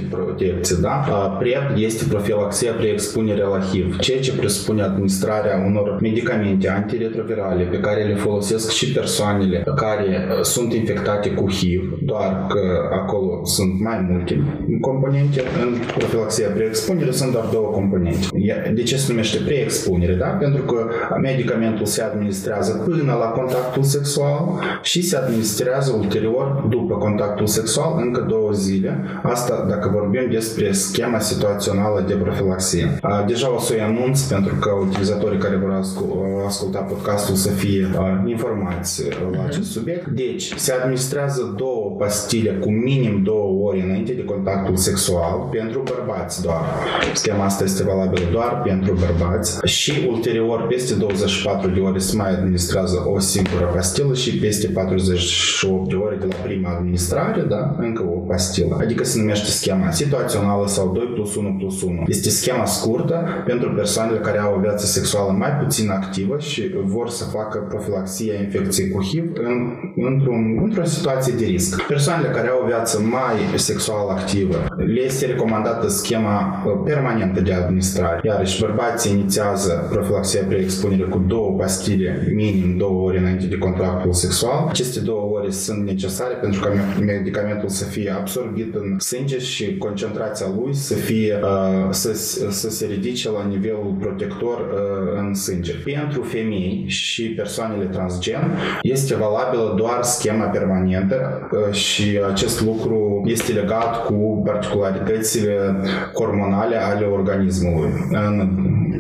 100% 0.05 0.09
protecție, 0.11 0.77
da? 0.81 0.97
PrEP 1.39 1.63
este 1.77 2.05
profilaxia 2.09 2.73
preexpunere 2.73 3.43
la 3.43 3.61
HIV, 3.61 3.99
ceea 3.99 4.21
ce 4.21 4.33
presupune 4.33 4.83
administrarea 4.83 5.65
unor 5.67 5.99
medicamente 6.01 6.69
antiretrovirale 6.69 7.63
pe 7.63 7.79
care 7.79 8.03
le 8.03 8.15
folosesc 8.15 8.71
și 8.71 8.93
persoanele 8.93 9.65
care 9.77 10.29
sunt 10.43 10.73
infectate 10.73 11.31
cu 11.31 11.51
HIV, 11.51 11.99
doar 12.03 12.47
că 12.49 12.61
acolo 12.93 13.45
sunt 13.45 13.81
mai 13.81 14.07
multe 14.11 14.43
componente. 14.81 15.43
În 15.63 15.79
profilaxia 15.97 16.49
preexpunere 16.75 17.11
sunt 17.11 17.33
doar 17.33 17.45
două 17.53 17.67
componente. 17.67 18.27
De 18.75 18.83
ce 18.83 18.97
se 18.97 19.07
numește 19.09 19.39
preexpunere? 19.45 20.15
Da? 20.15 20.27
Pentru 20.27 20.63
că 20.63 20.89
medicamentul 21.21 21.87
se 21.87 22.03
administrează 22.03 22.83
până 22.85 23.13
la 23.13 23.27
contactul 23.27 23.83
sexual 23.83 24.61
și 24.83 25.03
se 25.03 25.17
administrează 25.17 25.97
ulterior 25.99 26.67
după 26.69 26.95
contactul 26.95 27.47
sexual 27.47 27.95
încă 28.01 28.27
două 28.29 28.51
zile. 28.53 29.05
Asta 29.23 29.67
dacă 29.69 29.91
vorbim 29.93 30.31
despre 30.31 30.73
schema 30.73 31.19
situațională 31.19 32.05
de 32.07 32.15
profilaxie. 32.15 32.99
Deja 33.27 33.55
o 33.55 33.59
să-i 33.59 33.81
anunț 33.81 34.21
pentru 34.21 34.55
că 34.55 34.71
utilizatorii 34.71 35.39
care 35.39 35.57
vor 35.57 35.83
asculta 36.47 36.79
podcastul 36.79 37.35
să 37.35 37.51
fie 37.51 37.91
informați 38.27 39.03
la 39.33 39.45
acest 39.47 39.71
subiect. 39.71 40.07
Deci, 40.07 40.55
se 40.57 40.73
administrează 40.73 41.55
două 41.57 41.97
pastile 41.99 42.51
cu 42.51 42.71
minim 42.71 43.23
două 43.23 43.69
ori 43.69 43.81
înainte 43.81 44.13
de 44.13 44.25
contactul 44.25 44.77
sexual 44.77 45.49
pentru 45.51 45.83
bărbați 45.83 46.43
doar. 46.43 46.64
Schema 47.15 47.45
asta 47.45 47.65
este 47.65 47.83
valabilă 47.83 48.25
doar 48.33 48.63
pentru 48.65 48.93
bărbați 48.93 49.67
și 49.67 49.93
ulterior 50.11 50.67
peste 50.67 50.95
24 50.95 51.71
de 51.71 51.81
ore 51.81 51.99
se 51.99 52.17
mai 52.17 52.31
administrează 52.31 53.05
o 53.15 53.19
singură 53.19 53.71
pastilă 53.75 54.15
și 54.15 54.39
peste 54.39 54.67
48 54.67 55.89
de 55.89 55.95
ore 55.95 56.17
de 56.21 56.27
la 56.29 56.35
prima 56.35 56.71
administrare, 56.79 57.41
da, 57.41 57.77
încă 57.79 58.03
o 58.03 58.19
pastilă. 58.19 58.79
Adică 58.81 59.05
se 59.05 59.19
numește 59.19 59.51
schema 59.51 59.91
situațională 59.91 60.67
sau 60.67 60.93
2 60.95 61.05
plus 61.15 61.35
1 61.35 61.55
plus 61.59 61.83
1. 61.83 62.03
Este 62.07 62.31
schema 62.31 62.65
scurtă 62.65 63.25
pentru 63.47 63.71
persoanele 63.71 64.19
care 64.19 64.39
au 64.39 64.55
o 64.57 64.61
viață 64.61 64.87
sexuală 64.87 65.33
mai 65.33 65.51
puțin 65.51 65.91
activă 65.91 66.39
și 66.39 66.71
vor 66.85 67.09
să 67.09 67.25
facă 67.25 67.59
profilaxia 67.69 68.35
infecției 68.35 68.89
cu 68.89 69.03
HIV 69.03 69.25
în, 69.35 69.73
într-un, 69.97 70.61
într-o 70.63 70.85
situație 70.85 71.33
de 71.33 71.45
risc. 71.45 71.83
Persoanele 71.83 72.29
care 72.29 72.49
au 72.49 72.61
o 72.63 72.67
viață 72.67 73.01
mai 73.01 73.59
sexual 73.59 74.09
activă, 74.09 74.67
le 74.77 75.01
este 75.01 75.27
recomandată 75.27 75.89
schema 75.89 76.39
uh, 76.39 76.54
permanentă 76.85 77.41
de 77.41 77.53
administrare. 77.53 78.21
Iarăși, 78.23 78.61
bărbații 78.61 79.13
inițiază 79.13 79.89
profilaxia 79.91 80.43
preexpunere 80.49 81.03
cu 81.03 81.19
două 81.19 81.51
pastile, 81.59 82.33
minim 82.35 82.77
două 82.77 83.07
ore 83.07 83.19
înainte 83.19 83.47
de 83.47 83.59
contractul 83.59 84.13
sexual. 84.13 84.67
Aceste 84.69 85.01
două 85.01 85.39
ore 85.39 85.51
sunt 85.51 85.85
necesare 85.85 86.35
pentru 86.35 86.61
ca 86.61 86.73
medicamentul 87.01 87.69
să 87.69 87.85
fie 87.85 88.11
absorbit 88.19 88.75
în 88.75 88.99
sânge 88.99 89.39
și 89.39 89.77
concentrația 89.77 90.47
lui 90.57 90.75
să 90.75 90.95
fie 90.95 91.39
uh, 91.43 91.87
să, 91.91 92.15
să 92.51 92.71
se 92.71 92.87
ridice 92.87 93.31
la 93.31 93.45
nivelul 93.49 93.97
protector 94.01 94.59
uh, 94.59 95.21
în 95.27 95.35
sânge. 95.35 95.73
Pentru 95.85 96.23
femei 96.23 96.85
și 96.87 97.23
persoanele 97.23 97.85
transgen 97.85 98.59
este 98.83 99.15
valabilă 99.15 99.75
doar 99.77 100.03
schema 100.03 100.45
permanentă 100.45 101.49
și 101.71 102.21
acest 102.31 102.63
lucru 102.63 103.23
este 103.25 103.53
legat 103.53 104.05
cu 104.05 104.43
particularitățile 104.45 105.77
hormonale 106.15 106.44
În, 108.11 108.41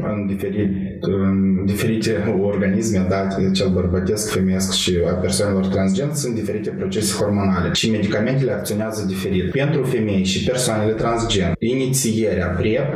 în, 0.02 0.26
diferit, 0.26 0.83
în 1.00 1.62
diferite 1.64 2.34
organisme, 2.42 3.06
da, 3.08 3.26
cel 3.52 3.68
bărbătesc, 3.68 4.32
femeesc 4.32 4.72
și 4.72 4.98
a 5.10 5.12
persoanelor 5.12 5.66
transgen, 5.66 6.14
sunt 6.14 6.34
diferite 6.34 6.70
procese 6.70 7.14
hormonale 7.14 7.70
și 7.72 7.90
medicamentele 7.90 8.52
acționează 8.52 9.04
diferit. 9.06 9.50
Pentru 9.50 9.82
femei 9.82 10.24
și 10.24 10.44
persoanele 10.44 10.92
transgen, 10.92 11.52
inițierea 11.58 12.46
PrEP 12.46 12.94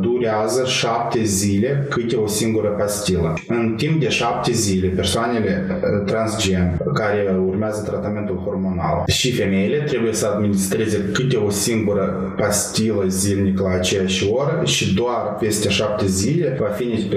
durează 0.00 0.64
șapte 0.66 1.22
zile 1.22 1.86
câte 1.88 2.16
o 2.16 2.26
singură 2.26 2.68
pastilă. 2.68 3.34
În 3.48 3.74
timp 3.76 4.00
de 4.00 4.08
șapte 4.08 4.52
zile, 4.52 4.88
persoanele 4.88 5.66
transgen 6.06 6.80
care 6.94 7.36
urmează 7.46 7.82
tratamentul 7.82 8.36
hormonal 8.36 9.02
și 9.06 9.32
femeile 9.32 9.76
trebuie 9.76 10.12
să 10.12 10.26
administreze 10.26 11.04
câte 11.12 11.36
o 11.36 11.50
singură 11.50 12.34
pastilă 12.36 13.04
zilnic 13.08 13.60
la 13.60 13.70
aceeași 13.70 14.28
oră 14.30 14.62
și 14.64 14.94
doar 14.94 15.36
peste 15.40 15.68
șapte 15.68 16.06
zile 16.06 16.56
va 16.60 16.66
fi, 16.66 17.08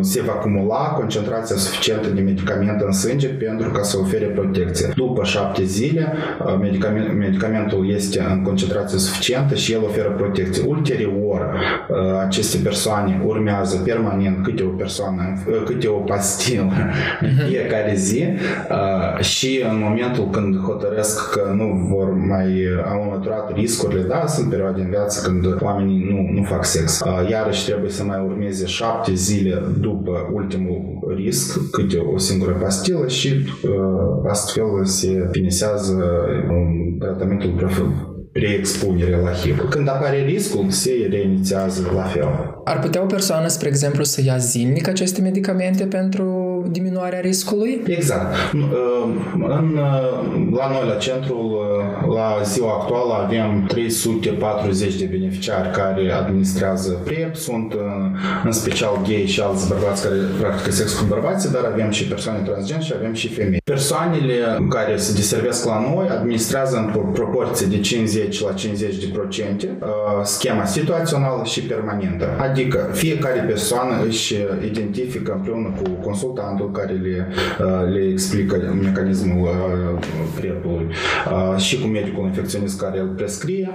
se 0.00 0.22
va 0.22 0.32
acumula 0.32 0.76
concentrația 0.76 1.56
suficientă 1.56 2.08
de 2.08 2.20
medicament 2.20 2.80
în 2.80 2.92
sânge 2.92 3.28
pentru 3.28 3.70
ca 3.70 3.82
să 3.82 3.98
ofere 3.98 4.26
protecție. 4.26 4.92
După 4.96 5.24
șapte 5.24 5.64
zile, 5.64 6.12
medicamentul 7.18 7.90
este 7.90 8.26
în 8.30 8.42
concentrație 8.42 8.98
suficientă 8.98 9.54
și 9.54 9.72
el 9.72 9.82
oferă 9.84 10.10
protecție. 10.10 10.64
Ulterior, 10.66 11.54
aceste 12.26 12.58
persoane 12.62 13.22
urmează 13.26 13.76
permanent 13.84 14.42
câte 14.42 14.62
o 14.62 14.68
persoană, 14.68 15.42
câte 15.64 15.88
o 15.88 15.98
pastilă 15.98 16.72
în 17.20 17.28
mhm. 17.36 17.46
fiecare 17.46 17.94
zi 17.94 18.24
și 19.20 19.64
în 19.70 19.78
momentul 19.78 20.28
când 20.30 20.56
hotărăsc 20.60 21.30
că 21.30 21.52
nu 21.54 21.86
vor 21.88 22.14
mai 22.14 22.64
au 22.92 23.02
înlăturat 23.02 23.52
riscurile, 23.54 24.02
da, 24.02 24.26
sunt 24.26 24.48
perioade 24.50 24.80
în 24.80 24.88
viață 24.90 25.28
când 25.28 25.56
oamenii 25.60 26.06
nu, 26.10 26.40
nu 26.40 26.42
fac 26.42 26.64
sex. 26.64 27.00
Iarăși 27.30 27.64
trebuie 27.64 27.90
să 27.90 28.04
mai 28.04 28.20
urmeze 28.24 28.66
șapte 28.66 29.14
zile 29.14 29.39
după 29.80 30.30
ultimul 30.32 31.12
risc, 31.16 31.70
câte 31.70 31.98
o 31.98 32.18
singură 32.18 32.52
pastilă 32.60 33.06
și 33.08 33.28
astfel 34.26 34.84
se 34.84 35.28
finisează 35.30 36.04
tratamentul 36.98 37.54
preexpunere 38.40 39.20
la 39.24 39.30
HIV. 39.30 39.68
Când 39.68 39.88
apare 39.88 40.24
riscul, 40.24 40.64
se 40.68 41.08
reinițiază 41.10 41.90
la 41.94 42.02
fel. 42.02 42.28
Ar 42.64 42.78
putea 42.78 43.02
o 43.02 43.06
persoană, 43.06 43.48
spre 43.48 43.68
exemplu, 43.68 44.04
să 44.04 44.22
ia 44.24 44.36
zilnic 44.36 44.88
aceste 44.88 45.20
medicamente 45.20 45.84
pentru 45.84 46.24
diminuarea 46.70 47.20
riscului? 47.20 47.82
Exact. 47.86 48.34
În, 49.32 49.78
la 50.58 50.68
noi, 50.70 50.88
la 50.88 50.94
centrul, 50.98 51.58
la 52.14 52.38
ziua 52.44 52.72
actuală, 52.80 53.12
avem 53.24 53.64
340 53.68 54.94
de 54.94 55.04
beneficiari 55.04 55.70
care 55.70 56.12
administrează 56.12 56.92
PrEP. 57.04 57.36
Sunt 57.36 57.74
în 58.44 58.52
special 58.52 59.00
gay 59.08 59.24
și 59.26 59.40
alți 59.40 59.68
bărbați 59.68 60.02
care 60.02 60.16
practică 60.40 60.70
sex 60.70 60.92
cu 60.92 61.04
bărbații, 61.08 61.50
dar 61.50 61.64
avem 61.72 61.90
și 61.90 62.04
persoane 62.04 62.38
transgen 62.38 62.80
și 62.80 62.92
avem 62.96 63.12
și 63.12 63.28
femei. 63.28 63.60
Persoanele 63.64 64.34
care 64.68 64.96
se 64.96 65.12
deservesc 65.12 65.64
la 65.64 65.80
noi 65.94 66.06
administrează 66.08 66.76
în 66.76 67.12
proporție 67.12 67.66
de 67.66 67.80
50 67.80 68.29
la 68.38 68.52
50 68.52 68.96
de 68.96 69.06
procente 69.12 69.78
schema 70.22 70.64
situațională 70.64 71.44
și 71.44 71.62
permanentă. 71.62 72.28
Adică 72.38 72.90
fiecare 72.92 73.40
persoană 73.40 74.04
își 74.06 74.34
identifică 74.64 75.32
împreună 75.32 75.74
cu 75.82 75.90
consultantul 75.90 76.18
consultantul 76.30 76.70
care 76.70 76.92
le, 76.92 77.26
uh, 77.60 77.92
le 77.92 78.02
explică 78.10 78.74
mecanismul 78.82 79.48
uh, 79.48 80.06
prepului 80.34 80.86
uh, 80.86 81.56
și 81.56 81.80
cu 81.80 81.86
medicul 81.86 82.24
infecționist 82.24 82.80
care 82.80 83.00
îl 83.00 83.06
prescrie, 83.06 83.70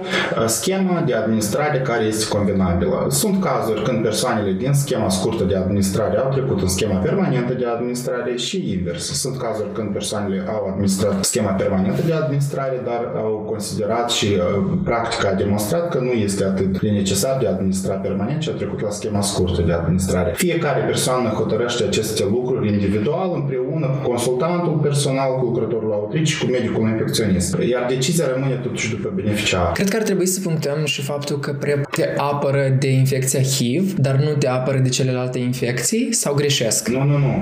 schema 0.46 1.02
de 1.06 1.14
administrare 1.14 1.78
care 1.80 2.04
este 2.04 2.36
convenabilă. 2.36 3.06
Sunt 3.08 3.40
cazuri 3.44 3.82
când 3.82 4.02
persoanele 4.02 4.52
din 4.52 4.72
schema 4.72 5.08
scurtă 5.08 5.44
de 5.44 5.56
administrare 5.56 6.16
au 6.16 6.30
trecut 6.30 6.60
în 6.60 6.68
schema 6.68 6.94
permanentă 6.94 7.52
de 7.52 7.66
administrare 7.66 8.36
și 8.36 8.70
invers. 8.70 9.20
Sunt 9.20 9.36
cazuri 9.36 9.72
când 9.72 9.92
persoanele 9.92 10.44
au 10.48 10.66
administrat 10.70 11.24
schema 11.24 11.50
permanentă 11.50 12.02
de 12.06 12.12
administrare, 12.12 12.80
dar 12.84 13.12
au 13.16 13.44
considerat 13.48 14.10
și 14.10 14.35
practica 14.84 15.28
a 15.28 15.34
demonstrat 15.34 15.88
că 15.88 15.98
nu 15.98 16.12
este 16.12 16.44
atât 16.44 16.80
de 16.80 16.90
necesar 16.90 17.38
de 17.40 17.46
administra 17.46 17.94
permanent 17.94 18.42
și 18.42 18.48
a 18.48 18.52
trecut 18.52 18.80
la 18.80 18.90
schema 18.90 19.20
scurtă 19.20 19.62
de 19.62 19.72
administrare. 19.72 20.32
Fiecare 20.36 20.80
persoană 20.80 21.28
hotărăște 21.28 21.84
aceste 21.84 22.24
lucruri 22.30 22.72
individual, 22.72 23.30
împreună 23.34 23.86
cu 23.86 24.08
consultantul 24.08 24.72
personal, 24.82 25.34
cu 25.38 25.44
lucrătorul 25.44 25.92
autric 25.92 26.24
și 26.24 26.44
cu 26.44 26.50
medicul 26.50 26.88
infecționist. 26.88 27.56
Iar 27.70 27.84
decizia 27.88 28.24
rămâne 28.34 28.54
totuși 28.54 28.90
după 28.90 29.12
beneficiar. 29.14 29.72
Cred 29.72 29.88
că 29.88 29.96
ar 29.96 30.02
trebui 30.02 30.26
să 30.26 30.40
punctăm 30.40 30.84
și 30.84 31.02
faptul 31.02 31.38
că 31.38 31.52
PrEP 31.52 31.85
te 31.96 32.14
apără 32.16 32.76
de 32.78 32.88
infecția 32.88 33.40
HIV, 33.40 33.94
dar 33.94 34.14
nu 34.14 34.30
te 34.38 34.48
apără 34.48 34.78
de 34.78 34.88
celelalte 34.88 35.38
infecții 35.38 36.12
sau 36.12 36.34
greșesc? 36.34 36.88
Nu, 36.88 37.04
nu, 37.04 37.18
nu. 37.18 37.32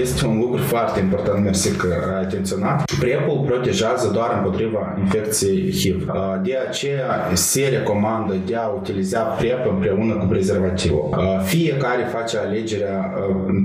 Este 0.00 0.26
un 0.26 0.38
lucru 0.38 0.62
foarte 0.62 1.00
important, 1.00 1.44
mersi 1.44 1.76
că 1.76 1.86
ai 2.14 2.22
atenționat. 2.22 2.82
PrEP-ul 2.98 3.44
protejează 3.46 4.10
doar 4.12 4.30
împotriva 4.36 4.96
infecției 4.98 5.72
HIV. 5.72 6.10
De 6.42 6.56
aceea 6.68 7.30
se 7.32 7.68
recomandă 7.70 8.34
de 8.46 8.56
a 8.56 8.66
utiliza 8.66 9.20
PrEP 9.20 9.70
împreună 9.70 10.14
cu 10.14 10.26
prezervativul. 10.26 11.08
Fiecare 11.44 12.02
face 12.12 12.38
alegerea 12.38 13.14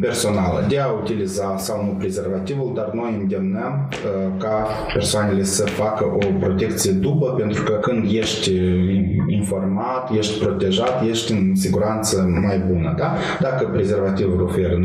personală 0.02 0.66
de 0.70 0.80
a 0.80 0.88
utiliza 0.88 1.56
sau 1.58 1.86
nu 1.86 1.92
prezervativul, 1.92 2.72
dar 2.76 2.90
noi 2.94 3.18
îndemnăm 3.22 3.90
uh, 3.92 4.32
ca 4.38 4.68
persoanele 4.94 5.44
să 5.44 5.66
facă 5.66 6.04
o 6.04 6.28
protecție 6.40 6.92
după, 6.92 7.26
pentru 7.26 7.64
că 7.64 7.72
când 7.72 8.12
ești 8.12 8.52
informat, 9.46 10.12
ești 10.18 10.36
ești 10.36 10.44
protejat, 10.44 11.04
ești 11.10 11.32
în 11.32 11.56
siguranță 11.56 12.16
mai 12.48 12.58
bună. 12.58 12.94
Da? 12.98 13.16
Dacă 13.42 13.66
prezervativul 13.66 14.42
oferă 14.42 14.80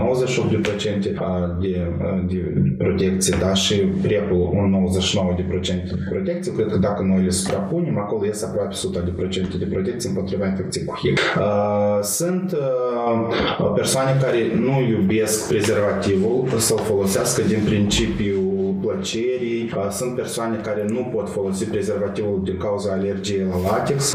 98% 1.56 1.60
de, 1.60 1.86
de 2.26 2.52
protecție 2.78 3.36
da? 3.40 3.54
și 3.54 3.74
prepul 3.74 4.50
un 4.52 4.88
99% 5.32 5.36
de 5.36 5.44
protecție, 6.10 6.52
cred 6.52 6.66
că 6.66 6.78
dacă 6.78 7.02
noi 7.02 7.22
le 7.22 7.30
suprapunem, 7.30 7.98
acolo 7.98 8.24
ies 8.24 8.42
aproape 8.42 8.74
100% 8.74 9.58
de 9.58 9.64
protecție 9.64 10.08
împotriva 10.08 10.46
infecției 10.46 10.84
cu 10.84 10.98
HIV. 11.00 11.18
Sunt 12.02 12.56
persoane 13.74 14.10
care 14.22 14.38
nu 14.54 14.80
iubesc 14.90 15.48
prezervativul 15.48 16.48
să-l 16.56 16.78
folosească 16.78 17.42
din 17.48 17.58
principiu 17.64 18.49
plăcerii. 18.90 19.70
Sunt 19.90 20.14
persoane 20.14 20.60
care 20.62 20.84
nu 20.88 21.10
pot 21.14 21.28
folosi 21.28 21.64
prezervativul 21.64 22.40
din 22.44 22.56
cauza 22.56 22.92
alergiei 22.92 23.46
la 23.50 23.70
latex 23.70 24.14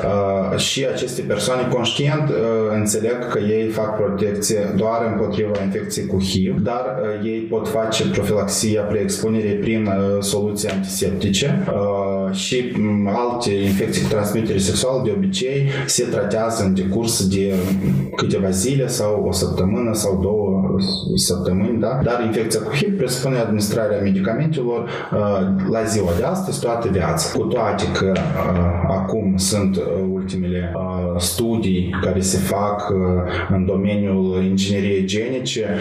și 0.58 0.86
aceste 0.94 1.22
persoane 1.22 1.68
conștient 1.68 2.32
înțeleg 2.74 3.28
că 3.32 3.40
ei 3.40 3.68
fac 3.68 3.96
protecție 3.96 4.74
doar 4.76 5.12
împotriva 5.12 5.64
infecției 5.64 6.06
cu 6.06 6.20
HIV, 6.22 6.60
dar 6.60 6.86
ei 7.24 7.40
pot 7.40 7.68
face 7.68 8.10
profilaxia 8.10 8.82
preexpunere 8.82 9.50
prin 9.50 9.90
soluții 10.20 10.70
antiseptice 10.70 11.66
și 12.32 12.72
alte 13.06 13.54
infecții 13.54 14.02
cu 14.02 14.08
transmitere 14.08 14.58
sexuală 14.58 15.02
de 15.04 15.14
obicei 15.16 15.68
se 15.86 16.04
tratează 16.04 16.64
în 16.64 16.74
decurs 16.74 17.28
de 17.28 17.54
câteva 18.16 18.50
zile 18.50 18.88
sau 18.88 19.26
o 19.28 19.32
săptămână 19.32 19.94
sau 19.94 20.20
două 20.22 20.76
săptămâni, 21.16 21.80
da? 21.80 22.00
dar 22.04 22.24
infecția 22.26 22.60
cu 22.60 22.76
HIV 22.76 22.98
presupune 22.98 23.38
administrarea 23.38 24.02
medicamentelor 24.02 24.84
uh, 24.84 25.70
la 25.72 25.84
ziua 25.84 26.10
de 26.18 26.24
astăzi 26.24 26.60
toată 26.60 26.88
viața. 26.88 27.38
Cu 27.38 27.44
toate 27.44 27.84
că 27.92 28.12
uh, 28.16 28.96
acum 28.98 29.38
sunt 29.38 29.76
uh, 29.76 29.84
ultimele 30.12 30.74
studii 31.18 31.96
care 32.02 32.20
se 32.20 32.38
fac 32.38 32.94
în 33.50 33.66
domeniul 33.66 34.44
ingineriei 34.44 35.06
genice 35.06 35.76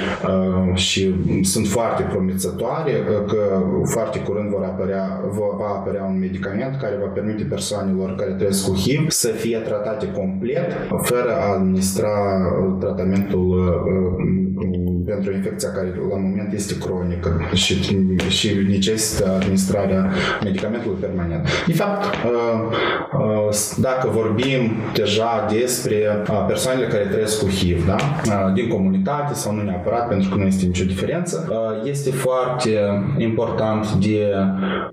și 0.75 1.15
sunt 1.43 1.67
foarte 1.67 2.03
promițătoare 2.03 2.93
că 3.27 3.63
foarte 3.85 4.19
curând 4.19 4.51
vor 4.51 4.63
apărea, 4.63 5.21
va 5.59 5.67
apărea 5.75 6.05
un 6.05 6.19
medicament 6.19 6.34
care 6.81 6.99
va 7.01 7.07
permite 7.07 7.45
persoanelor 7.45 8.15
care 8.15 8.33
trăiesc 8.33 8.67
cu 8.69 8.75
HIV 8.75 9.11
să 9.11 9.29
fie 9.29 9.59
tratate 9.59 10.13
complet 10.13 10.73
fără 11.03 11.37
a 11.41 11.53
administra 11.53 12.11
tratamentul 12.81 13.49
pentru 15.07 15.33
infecția 15.33 15.71
care 15.71 15.95
la 16.11 16.17
moment 16.17 16.53
este 16.53 16.79
cronică 16.79 17.49
și, 17.53 17.83
și 18.29 18.49
necesită 18.69 19.33
administrarea 19.41 20.11
medicamentului 20.43 20.99
permanent. 21.01 21.49
De 21.67 21.73
fapt, 21.73 22.05
uh, 22.05 22.61
uh, 23.13 23.57
dacă 23.77 24.09
vorbim 24.13 24.73
deja 24.95 25.47
despre 25.51 26.25
uh, 26.31 26.45
persoanele 26.47 26.87
care 26.87 27.05
trăiesc 27.05 27.39
cu 27.39 27.49
HIV, 27.49 27.87
da? 27.87 27.97
din 28.55 28.69
comunitate 28.69 29.35
sau 29.35 29.55
nu 29.55 29.63
neapărat, 29.63 30.09
pentru 30.09 30.29
că 30.29 30.37
nu 30.37 30.45
este 30.45 30.67
nicio 30.67 30.85
diferență, 30.85 31.49
este 31.85 32.11
foarte 32.11 32.71
important 33.19 33.93
de 33.93 34.35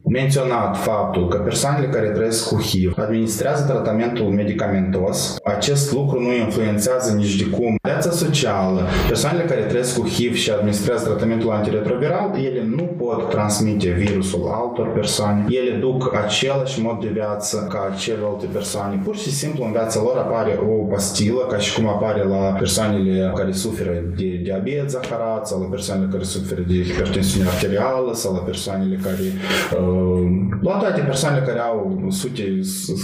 menționat 0.04 0.78
faptul 0.78 1.28
că 1.28 1.38
persoanele 1.38 1.88
care 1.88 2.08
trăiesc 2.08 2.48
cu 2.48 2.62
HIV 2.62 2.94
administrează 2.98 3.64
tratamentul 3.64 4.26
medicamentos. 4.26 5.36
Acest 5.46 5.92
lucru 5.92 6.20
nu 6.20 6.34
influențează 6.34 7.16
nici 7.16 7.36
de 7.36 7.44
cum 7.44 7.76
viața 7.88 8.10
socială. 8.10 8.88
Persoanele 9.08 9.44
care 9.44 9.62
trăiesc 9.62 10.00
cu 10.00 10.01
HIV 10.08 10.36
și 10.36 10.52
administrează 10.52 11.06
tratamentul 11.06 11.52
antiretroviral, 11.52 12.36
ele 12.44 12.66
nu 12.76 12.91
pot 13.12 13.30
transmite 13.30 13.90
virusul 13.90 14.50
altor 14.62 14.88
persoane. 14.94 15.46
Ele 15.50 15.78
duc 15.78 16.16
același 16.26 16.82
mod 16.82 17.00
de 17.00 17.10
viață 17.14 17.68
ca 17.70 17.96
celelalte 17.98 18.46
persoane. 18.54 19.02
Pur 19.04 19.16
și 19.16 19.32
simplu 19.32 19.64
în 19.64 19.72
viața 19.72 20.00
lor 20.02 20.18
apare 20.18 20.60
o 20.70 20.84
pastilă, 20.92 21.42
ca 21.52 21.58
și 21.58 21.76
cum 21.76 21.88
apare 21.88 22.24
la 22.24 22.44
persoanele 22.64 23.32
care 23.36 23.52
suferă 23.52 23.94
de 24.18 24.40
diabet 24.44 24.90
zaharat 24.90 25.48
sau 25.48 25.60
la 25.60 25.66
persoanele 25.66 26.10
care 26.12 26.24
suferă 26.24 26.62
de 26.68 26.84
hipertensiune 26.84 27.48
arterială 27.48 28.14
sau 28.14 28.34
la 28.34 28.40
persoanele 28.40 28.98
care 29.04 29.26
uh, 29.80 30.26
la 30.62 30.72
toate 30.72 31.02
persoanele 31.02 31.46
care 31.46 31.60
au 31.60 32.08
sute, 32.10 32.60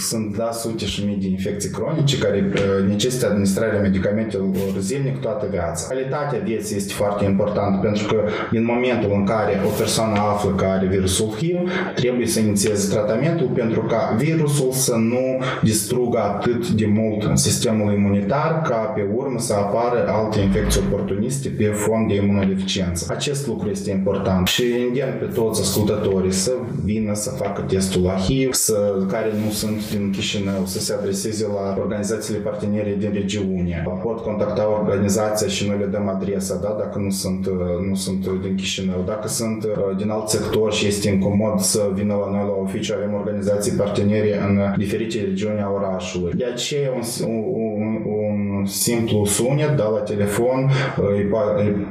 sunt 0.10 0.38
da 0.38 0.50
sute 0.52 0.86
și 0.86 1.06
mii 1.06 1.16
de 1.16 1.28
infecții 1.28 1.70
cronice 1.70 2.18
care 2.18 2.52
uh, 2.54 2.88
necesită 2.88 3.26
administrarea 3.26 3.82
medicamentelor 3.82 4.48
zilnic 4.80 5.18
toată 5.20 5.46
viața. 5.50 5.88
Calitatea 5.88 6.40
vieții 6.44 6.76
este 6.76 6.94
foarte 6.94 7.26
important 7.26 7.82
pentru 7.82 8.06
că 8.06 8.20
în 8.52 8.64
momentul 8.64 9.12
în 9.14 9.26
care 9.26 9.62
o 9.66 9.70
persoană 9.70 9.97
află 10.02 10.52
că 10.52 10.66
are 10.66 10.88
virusul 10.88 11.34
HIV, 11.38 11.58
trebuie 11.96 12.28
să 12.28 12.40
inițieze 12.40 12.94
tratamentul 12.94 13.48
pentru 13.48 13.82
ca 13.82 14.16
virusul 14.18 14.72
să 14.72 14.96
nu 14.96 15.42
distrugă 15.64 16.20
atât 16.20 16.70
de 16.70 16.86
mult 16.86 17.38
sistemul 17.38 17.94
imunitar 17.94 18.62
ca 18.70 18.76
pe 18.76 19.06
urmă 19.16 19.40
să 19.40 19.54
apară 19.54 20.08
alte 20.08 20.40
infecții 20.40 20.82
oportuniste 20.88 21.50
pe 21.58 21.64
fond 21.64 22.08
de 22.08 22.16
imunodeficiență. 22.16 23.06
Acest 23.10 23.48
lucru 23.48 23.70
este 23.70 23.92
important 23.92 24.48
și 24.48 24.64
îndemn 24.88 25.18
pe 25.20 25.26
toți 25.26 25.62
ascultătorii 25.62 26.32
să 26.32 26.52
vină 26.84 27.14
să 27.14 27.30
facă 27.30 27.62
testul 27.62 28.02
la 28.02 28.16
HIV, 28.16 28.54
să, 28.54 29.06
care 29.08 29.32
nu 29.46 29.52
sunt 29.52 29.90
din 29.90 30.12
Chișinău, 30.12 30.66
să 30.66 30.80
se 30.80 30.94
adreseze 30.94 31.46
la 31.48 31.78
organizațiile 31.80 32.40
partenere 32.40 32.96
din 33.00 33.10
regiune. 33.14 33.84
Pot 34.04 34.20
contacta 34.22 34.70
organizația 34.80 35.48
și 35.48 35.68
noi 35.68 35.78
le 35.78 35.86
dăm 35.86 36.08
adresa, 36.08 36.60
da, 36.62 36.76
dacă 36.80 37.00
nu 37.00 37.10
sunt, 37.10 37.46
uh, 37.46 37.54
nu 37.90 37.96
sunt 37.96 38.28
din 38.42 38.56
Chișinău. 38.56 39.04
Dacă 39.06 39.28
sunt 39.28 39.64
uh, 39.64 39.87
din 39.98 40.10
alt 40.10 40.30
sector 40.30 40.74
și 40.74 40.88
este 40.88 41.10
incomod 41.10 41.60
să 41.60 41.92
vină 41.94 42.14
la 42.14 42.32
noi 42.32 42.46
la 42.48 42.56
oficiu, 42.64 42.94
avem 42.98 43.14
organizații 43.14 43.72
parteneri 43.72 44.32
în 44.48 44.60
diferite 44.78 45.20
regiuni 45.30 45.60
a 45.62 45.72
orașului. 45.76 46.34
De 46.36 46.46
aceea 46.46 46.92
un, 46.92 47.04
un, 47.26 48.02
un 48.06 48.66
simplu 48.66 49.26
sunet 49.26 49.76
da, 49.76 49.88
la 49.90 50.00
telefon 50.00 50.60
uh, 50.64 51.06
îi, 51.16 51.30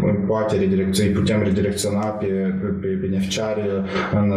îi, 0.02 0.14
poate 0.26 0.56
redirecționa, 0.56 1.09
îi 1.09 1.14
putem 1.14 1.42
redirecționa 1.42 2.06
pe, 2.06 2.26
pe, 2.61 2.66
pe 2.80 2.87
beneficiari 3.00 3.61
în 4.12 4.32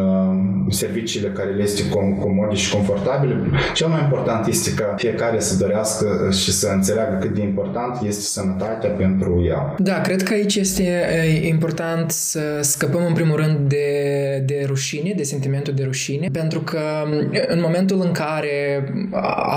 serviciile 0.70 1.28
care 1.28 1.50
le 1.50 1.64
este 1.64 1.90
comode 2.20 2.56
și 2.56 2.74
confortabile. 2.74 3.36
Cel 3.74 3.88
mai 3.88 4.02
important 4.02 4.48
este 4.48 4.74
ca 4.74 4.94
fiecare 4.98 5.40
să 5.40 5.58
dorească 5.58 6.30
și 6.32 6.52
să 6.52 6.70
înțeleagă 6.74 7.18
cât 7.22 7.34
de 7.34 7.42
important 7.42 8.02
este 8.04 8.22
sănătatea 8.22 8.90
pentru 8.90 9.44
ea. 9.48 9.76
Da, 9.78 10.02
cred 10.02 10.24
că 10.24 10.34
aici 10.34 10.56
este 10.56 10.84
important 11.48 12.12
să 12.12 12.40
scăpăm 12.62 13.06
în 13.08 13.14
primul 13.14 13.39
rând 13.40 13.70
de, 13.70 14.44
de 14.46 14.64
rușine, 14.66 15.14
de 15.16 15.24
sentimentul 15.24 15.74
de 15.74 15.84
rușine, 15.84 16.28
pentru 16.32 16.60
că 16.60 16.82
în 17.48 17.60
momentul 17.62 18.02
în 18.02 18.12
care 18.12 18.90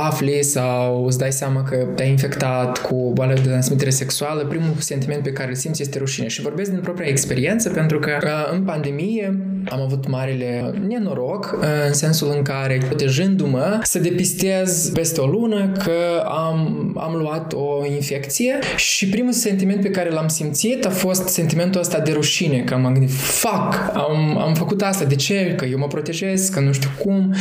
afli 0.06 0.42
sau 0.42 1.04
îți 1.04 1.18
dai 1.18 1.32
seama 1.32 1.62
că 1.62 1.76
te-ai 1.76 2.10
infectat 2.10 2.78
cu 2.78 3.10
boală 3.14 3.34
de 3.34 3.40
transmitere 3.40 3.90
sexuală, 3.90 4.44
primul 4.44 4.74
sentiment 4.78 5.22
pe 5.22 5.32
care 5.32 5.48
îl 5.48 5.54
simți 5.54 5.82
este 5.82 5.98
rușine. 5.98 6.28
Și 6.28 6.40
vorbesc 6.40 6.70
din 6.70 6.80
propria 6.80 7.08
experiență, 7.08 7.70
pentru 7.70 7.98
că 7.98 8.10
în 8.52 8.62
pandemie 8.62 9.38
am 9.68 9.80
avut 9.80 10.08
marele 10.08 10.74
nenoroc, 10.86 11.58
în 11.86 11.92
sensul 11.92 12.32
în 12.36 12.42
care, 12.42 12.82
protejându-mă, 12.86 13.80
să 13.82 13.98
depistez 13.98 14.90
peste 14.94 15.20
o 15.20 15.26
lună 15.26 15.72
că 15.84 16.22
am, 16.24 16.92
am 17.00 17.14
luat 17.14 17.52
o 17.52 17.86
infecție 17.94 18.58
și 18.76 19.08
primul 19.08 19.32
sentiment 19.32 19.80
pe 19.80 19.90
care 19.90 20.10
l-am 20.10 20.28
simțit 20.28 20.86
a 20.86 20.90
fost 20.90 21.28
sentimentul 21.28 21.80
ăsta 21.80 21.98
de 21.98 22.12
rușine, 22.12 22.58
că 22.58 22.76
m-am 22.76 22.92
gândit, 22.92 23.10
fuck, 23.10 23.90
am, 23.94 24.38
am 24.38 24.54
făcut 24.54 24.82
asta, 24.82 25.04
de 25.04 25.14
ce? 25.14 25.54
Că 25.56 25.64
eu 25.64 25.78
mă 25.78 25.86
protejez, 25.86 26.48
că 26.48 26.60
nu 26.60 26.72
știu 26.72 26.90
cum. 26.98 27.34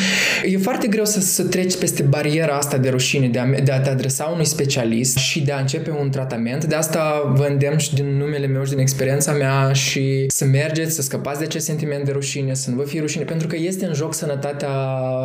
E 0.45 0.57
foarte 0.57 0.87
greu 0.87 1.05
să, 1.05 1.19
să 1.19 1.43
treci 1.43 1.77
peste 1.77 2.03
bariera 2.03 2.55
asta 2.55 2.77
de 2.77 2.89
rușine, 2.89 3.27
de 3.27 3.39
a, 3.39 3.45
de 3.63 3.71
a 3.71 3.79
te 3.79 3.89
adresa 3.89 4.29
unui 4.33 4.45
specialist 4.45 5.17
și 5.17 5.41
de 5.41 5.51
a 5.51 5.59
începe 5.59 5.91
un 5.99 6.09
tratament. 6.09 6.65
De 6.65 6.75
asta 6.75 7.33
vă 7.35 7.45
îndemn 7.49 7.77
și 7.77 7.93
din 7.93 8.17
numele 8.17 8.47
meu 8.47 8.63
și 8.63 8.69
din 8.69 8.79
experiența 8.79 9.31
mea 9.31 9.73
și 9.73 10.25
să 10.27 10.45
mergeți, 10.45 10.95
să 10.95 11.01
scăpați 11.01 11.39
de 11.39 11.45
acest 11.45 11.65
sentiment 11.65 12.05
de 12.05 12.10
rușine, 12.11 12.53
să 12.53 12.69
nu 12.69 12.75
vă 12.75 12.83
fie 12.83 12.99
rușine, 12.99 13.23
pentru 13.23 13.47
că 13.47 13.55
este 13.55 13.85
în 13.85 13.93
joc 13.93 14.13
sănătatea 14.13 14.69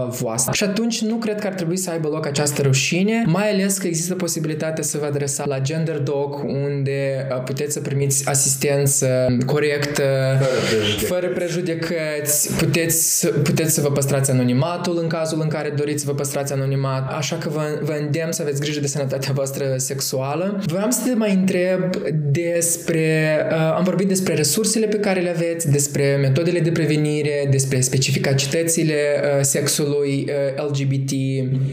voastră. 0.08 0.52
Și 0.52 0.64
atunci 0.64 1.00
nu 1.00 1.16
cred 1.16 1.40
că 1.40 1.46
ar 1.46 1.52
trebui 1.52 1.76
să 1.76 1.90
aibă 1.90 2.08
loc 2.08 2.26
această 2.26 2.62
rușine, 2.62 3.24
mai 3.26 3.50
ales 3.50 3.78
că 3.78 3.86
există 3.86 4.14
posibilitatea 4.14 4.82
să 4.82 4.98
vă 4.98 5.06
adresa 5.06 5.44
la 5.46 5.58
Gender 5.60 5.98
Doc, 5.98 6.42
unde 6.42 7.26
puteți 7.44 7.72
să 7.72 7.80
primiți 7.80 8.28
asistență 8.28 9.36
corectă, 9.46 10.02
fără 10.38 10.58
prejudecăți, 10.58 11.04
fără 11.04 11.28
prejudecăți. 11.28 12.54
Puteți, 12.56 13.28
puteți 13.28 13.74
să 13.74 13.80
vă 13.80 13.90
păstrați 13.90 14.30
anonimatul 14.30 14.98
în 15.02 15.08
cazul 15.08 15.40
în 15.42 15.48
care 15.48 15.72
doriți 15.76 16.02
să 16.02 16.10
vă 16.10 16.14
păstrați 16.14 16.52
anonimat, 16.52 17.12
așa 17.12 17.36
că 17.36 17.48
vă, 17.48 17.60
vă 17.82 17.96
îndemn 18.00 18.32
să 18.32 18.42
aveți 18.42 18.60
grijă 18.60 18.80
de 18.80 18.86
sănătatea 18.86 19.32
voastră 19.32 19.64
sexuală. 19.76 20.62
Vreau 20.66 20.90
să 20.90 21.00
te 21.08 21.14
mai 21.14 21.34
întreb 21.34 21.96
despre, 22.30 23.36
uh, 23.50 23.74
am 23.76 23.84
vorbit 23.84 24.08
despre 24.08 24.34
resursele 24.34 24.86
pe 24.86 24.96
care 24.96 25.20
le 25.20 25.30
aveți, 25.30 25.70
despre 25.70 26.18
metodele 26.20 26.60
de 26.60 26.70
prevenire, 26.76 27.48
despre 27.50 27.80
specificitățile 27.80 28.94
uh, 28.94 29.38
sexului 29.40 30.26
uh, 30.56 30.68
LGBT. 30.68 31.10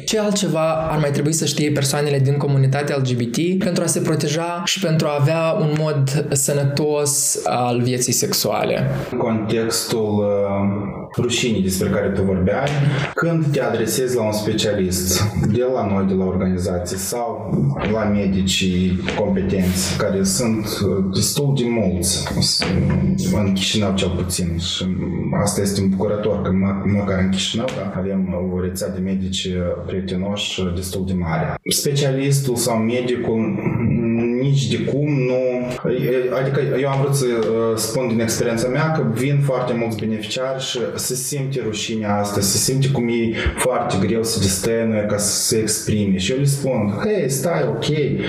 Ce 0.06 0.20
altceva 0.20 0.68
ar 0.92 1.00
mai 1.00 1.12
trebui 1.12 1.34
să 1.34 1.46
știe 1.46 1.72
persoanele 1.72 2.20
din 2.20 2.38
comunitatea 2.38 2.96
LGBT 2.98 3.64
pentru 3.64 3.84
a 3.84 3.86
se 3.86 4.00
proteja 4.00 4.62
și 4.66 4.80
pentru 4.80 5.08
a 5.08 5.18
avea 5.20 5.52
un 5.60 5.76
mod 5.80 6.26
sănătos 6.32 7.40
al 7.44 7.82
vieții 7.82 8.14
sexuale? 8.14 8.88
În 9.12 9.18
contextul 9.18 10.12
uh, 10.20 11.22
rușinii 11.22 11.62
despre 11.62 11.90
care 11.90 12.08
tu 12.08 12.22
vorbeai, 12.22 12.68
când 13.14 13.46
te 13.52 13.62
adresezi 13.62 14.16
la 14.16 14.24
un 14.24 14.32
specialist 14.32 15.24
de 15.52 15.66
la 15.74 15.88
noi, 15.94 16.06
de 16.08 16.14
la 16.14 16.26
organizație 16.26 16.98
sau 16.98 17.54
la 17.92 18.04
medicii 18.04 19.00
competenți, 19.16 19.98
care 19.98 20.24
sunt 20.24 20.66
uh, 20.66 21.06
destul 21.14 21.54
de 21.58 21.64
mulți 21.68 22.28
în 23.34 23.54
Chișinău 23.54 23.94
cel 23.96 24.10
puțin 24.10 24.58
și 24.58 24.86
asta 25.42 25.62
este 25.62 25.82
îmbucurător 25.82 26.42
că 26.42 26.52
mă, 26.52 26.82
măcar 26.86 27.20
în 27.20 27.30
Chișinău 27.30 27.66
da, 27.76 27.94
avem 28.00 28.50
o 28.54 28.62
rețea 28.62 28.90
de 28.90 29.00
medici 29.00 29.48
prietenoși 29.86 30.62
destul 30.76 31.06
de 31.06 31.14
mare. 31.14 31.56
Specialistul 31.70 32.56
sau 32.56 32.78
medicul 32.78 33.58
nici 34.44 34.68
de 34.68 34.80
cum 34.92 35.10
nu... 35.30 35.42
Adică 36.40 36.60
eu 36.82 36.90
am 36.90 37.02
vrut 37.02 37.16
să 37.16 37.26
uh, 37.26 37.78
spun 37.78 38.08
din 38.08 38.20
experiența 38.20 38.68
mea 38.68 38.92
că 38.92 39.02
vin 39.14 39.42
foarte 39.46 39.74
mulți 39.74 39.98
beneficiari 39.98 40.64
și 40.64 40.80
se 40.96 41.16
simte 41.16 41.62
rușinea 41.66 42.20
asta, 42.20 42.42
se 42.42 42.58
simte 42.58 42.88
cum 42.88 43.08
e 43.08 43.36
foarte 43.58 43.96
greu 44.08 44.24
să 44.24 44.40
destăinuie 44.40 45.06
ca 45.10 45.18
să 45.18 45.34
se 45.48 45.58
exprime. 45.58 46.18
Și 46.18 46.32
eu 46.32 46.38
le 46.38 46.46
spun, 46.46 47.00
hei, 47.04 47.30
stai, 47.30 47.64
ok, 47.68 47.88
uh, 47.88 48.24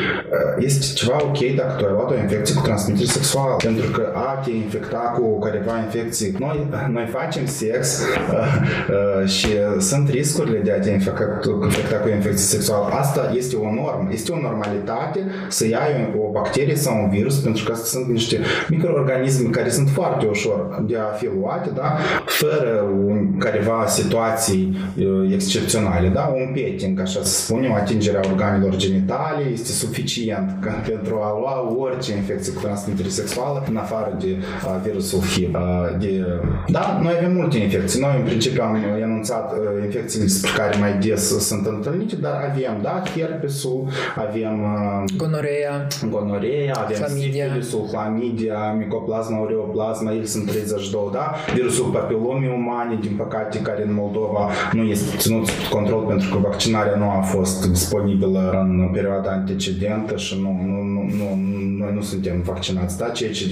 este 0.58 0.94
ceva 0.94 1.16
ok 1.22 1.40
dacă 1.56 1.74
tu 1.78 1.84
ai 1.84 1.92
luat 1.92 2.10
o 2.10 2.18
infecție 2.18 2.54
cu 2.54 2.62
transmitere 2.62 3.06
sexuală, 3.06 3.54
pentru 3.56 3.90
că 3.90 4.12
a 4.14 4.40
te 4.44 4.50
infecta 4.50 5.14
cu 5.16 5.38
careva 5.38 5.78
infecții. 5.84 6.34
Noi, 6.38 6.66
noi 6.90 7.06
facem 7.10 7.46
sex 7.46 8.02
uh, 8.30 9.28
și 9.28 9.48
sunt 9.78 10.08
riscurile 10.08 10.58
de 10.58 10.72
a 10.72 10.78
te 10.78 10.90
infecta, 10.90 11.40
infecta 11.62 11.96
cu 11.96 12.08
infecție 12.08 12.46
sexuală. 12.56 12.94
Asta 12.94 13.32
este 13.36 13.56
o 13.56 13.74
normă, 13.74 14.08
este 14.12 14.32
o 14.32 14.40
normalitate 14.40 15.20
să 15.48 15.66
iai 15.66 15.90
o 15.98 16.03
bacterie 16.32 16.74
sau 16.74 17.02
un 17.02 17.10
virus, 17.10 17.36
pentru 17.38 17.64
că 17.64 17.72
asta 17.72 17.84
sunt 17.84 18.06
niște 18.06 18.38
microorganisme 18.68 19.48
care 19.48 19.70
sunt 19.70 19.88
foarte 19.88 20.26
ușor 20.26 20.82
de 20.86 20.96
a 20.96 21.14
fi 21.16 21.28
luate, 21.40 21.70
da? 21.74 21.96
fără 22.26 22.84
un, 23.06 23.38
careva 23.38 23.84
situații 23.86 24.76
uh, 24.98 25.32
excepționale. 25.32 26.08
Da? 26.08 26.32
Un 26.36 26.52
petting, 26.54 27.00
așa 27.00 27.22
să 27.22 27.44
spunem, 27.44 27.72
atingerea 27.72 28.20
organelor 28.30 28.76
genitale 28.76 29.44
este 29.52 29.72
suficient 29.72 30.56
ca, 30.60 30.70
pentru 30.90 31.14
a 31.22 31.38
lua 31.38 31.76
orice 31.84 32.12
infecție 32.16 32.52
cu 32.52 32.60
transmitere 32.60 33.08
sexuală 33.08 33.64
în 33.68 33.76
afară 33.76 34.16
de 34.20 34.36
uh, 34.36 34.80
virusul 34.84 35.20
HIV. 35.20 35.54
Uh, 35.54 35.60
de, 35.98 36.24
da, 36.66 36.98
noi 37.02 37.14
avem 37.18 37.32
multe 37.32 37.58
infecții. 37.58 38.00
Noi, 38.00 38.16
în 38.18 38.24
principiu, 38.24 38.62
am 38.62 38.78
anunțat 39.02 39.52
uh, 39.52 39.84
infecțiile 39.84 40.24
despre 40.24 40.50
care 40.56 40.76
mai 40.78 40.98
des 40.98 41.46
sunt 41.46 41.66
întâlnite, 41.66 42.16
dar 42.16 42.50
avem, 42.50 42.78
da, 42.82 43.02
herpesul, 43.14 43.88
avem 44.16 44.62
uh, 44.62 45.04
gonoreea, 45.16 45.86
gonoreea, 46.10 46.74
avem 46.84 46.96
Flamidia. 46.96 47.44
sifilisul, 47.44 47.86
flamidia, 47.90 48.72
micoplasma, 48.78 49.38
ureoplasma, 49.38 50.10
ele 50.10 50.24
sunt 50.24 50.46
32, 50.50 51.08
da? 51.12 51.34
Virusul 51.54 51.84
papilomii 51.84 52.52
umane, 52.56 52.98
din 53.00 53.14
păcate, 53.16 53.60
care 53.60 53.82
în 53.86 53.94
Moldova 53.94 54.50
nu 54.72 54.82
este 54.82 55.16
ținut 55.16 55.48
control 55.70 56.02
pentru 56.02 56.28
că 56.32 56.38
vaccinarea 56.38 56.96
nu 56.96 57.10
a 57.10 57.20
fost 57.20 57.68
disponibilă 57.68 58.50
în 58.62 58.88
perioada 58.92 59.30
antecedentă 59.30 60.16
și 60.16 60.40
nu, 60.42 60.50
nu, 60.66 60.82
nu, 60.82 61.02
nu, 61.18 61.28
noi 61.78 61.94
nu 61.94 62.02
suntem 62.02 62.40
vaccinați, 62.40 62.98
da? 62.98 63.08
Ceea 63.08 63.32
ce 63.32 63.44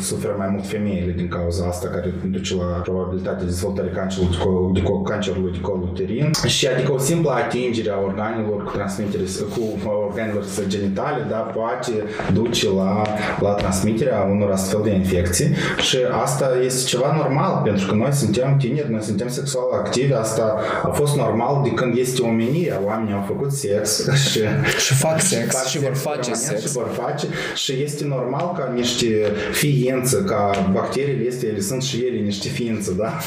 suferă 0.00 0.34
mai 0.38 0.48
mult 0.48 0.66
femeile 0.66 1.12
din 1.12 1.28
cauza 1.28 1.66
asta, 1.66 1.88
care 1.88 2.14
duce 2.30 2.54
la 2.54 2.62
probabilitatea 2.62 3.38
de 3.38 3.44
dezvoltare 3.44 3.88
cancerului 3.88 4.72
de, 4.72 4.82
col, 4.82 5.02
cancerului 5.02 5.52
de 5.52 5.60
col 5.60 5.82
uterin. 5.82 6.30
Și 6.46 6.66
adică 6.66 6.92
o 6.92 6.98
simplă 6.98 7.30
atingere 7.30 7.90
a 7.90 8.00
organelor 8.00 8.64
cu 8.64 8.70
transmitere, 8.70 9.22
cu 9.54 9.90
organelor 10.06 10.44
genitale, 10.66 11.26
da, 11.28 11.36
poate 11.36 11.89
duce 12.32 12.68
la, 12.68 13.02
la 13.40 13.50
transmiterea 13.50 14.28
unor 14.30 14.50
astfel 14.50 14.80
de 14.82 14.90
infecții 14.90 15.54
și 15.80 15.96
asta 16.22 16.46
este 16.64 16.84
ceva 16.84 17.14
normal 17.16 17.60
pentru 17.64 17.86
că 17.86 17.94
noi 17.94 18.12
suntem 18.12 18.56
tineri, 18.58 18.90
noi 18.90 19.02
suntem 19.02 19.28
sexual 19.28 19.64
activi, 19.72 20.12
asta 20.12 20.56
a 20.82 20.88
fost 20.88 21.16
normal 21.16 21.60
de 21.62 21.70
când 21.70 21.96
este 21.96 22.22
omenirea, 22.22 22.80
oamenii 22.84 23.14
au 23.14 23.24
făcut 23.26 23.52
sex 23.52 24.08
și, 24.30 24.40
și 24.78 24.94
fac 24.94 25.20
sex 25.20 25.64
și, 25.64 25.70
și 25.70 25.78
vor 25.78 25.94
face 25.94 26.32
sex 26.32 26.60
și 26.60 26.72
vor 26.72 26.88
face 27.02 27.26
și 27.54 27.82
este 27.82 28.04
normal 28.04 28.54
ca 28.58 28.72
niște 28.74 29.06
ființe, 29.52 30.24
ca 30.26 30.70
bacteriile 30.72 31.24
este, 31.26 31.46
ele 31.46 31.60
sunt 31.60 31.82
și 31.82 32.04
ele 32.06 32.18
niște 32.18 32.48
ființe, 32.48 32.92
da? 32.96 33.18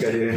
Care, 0.00 0.34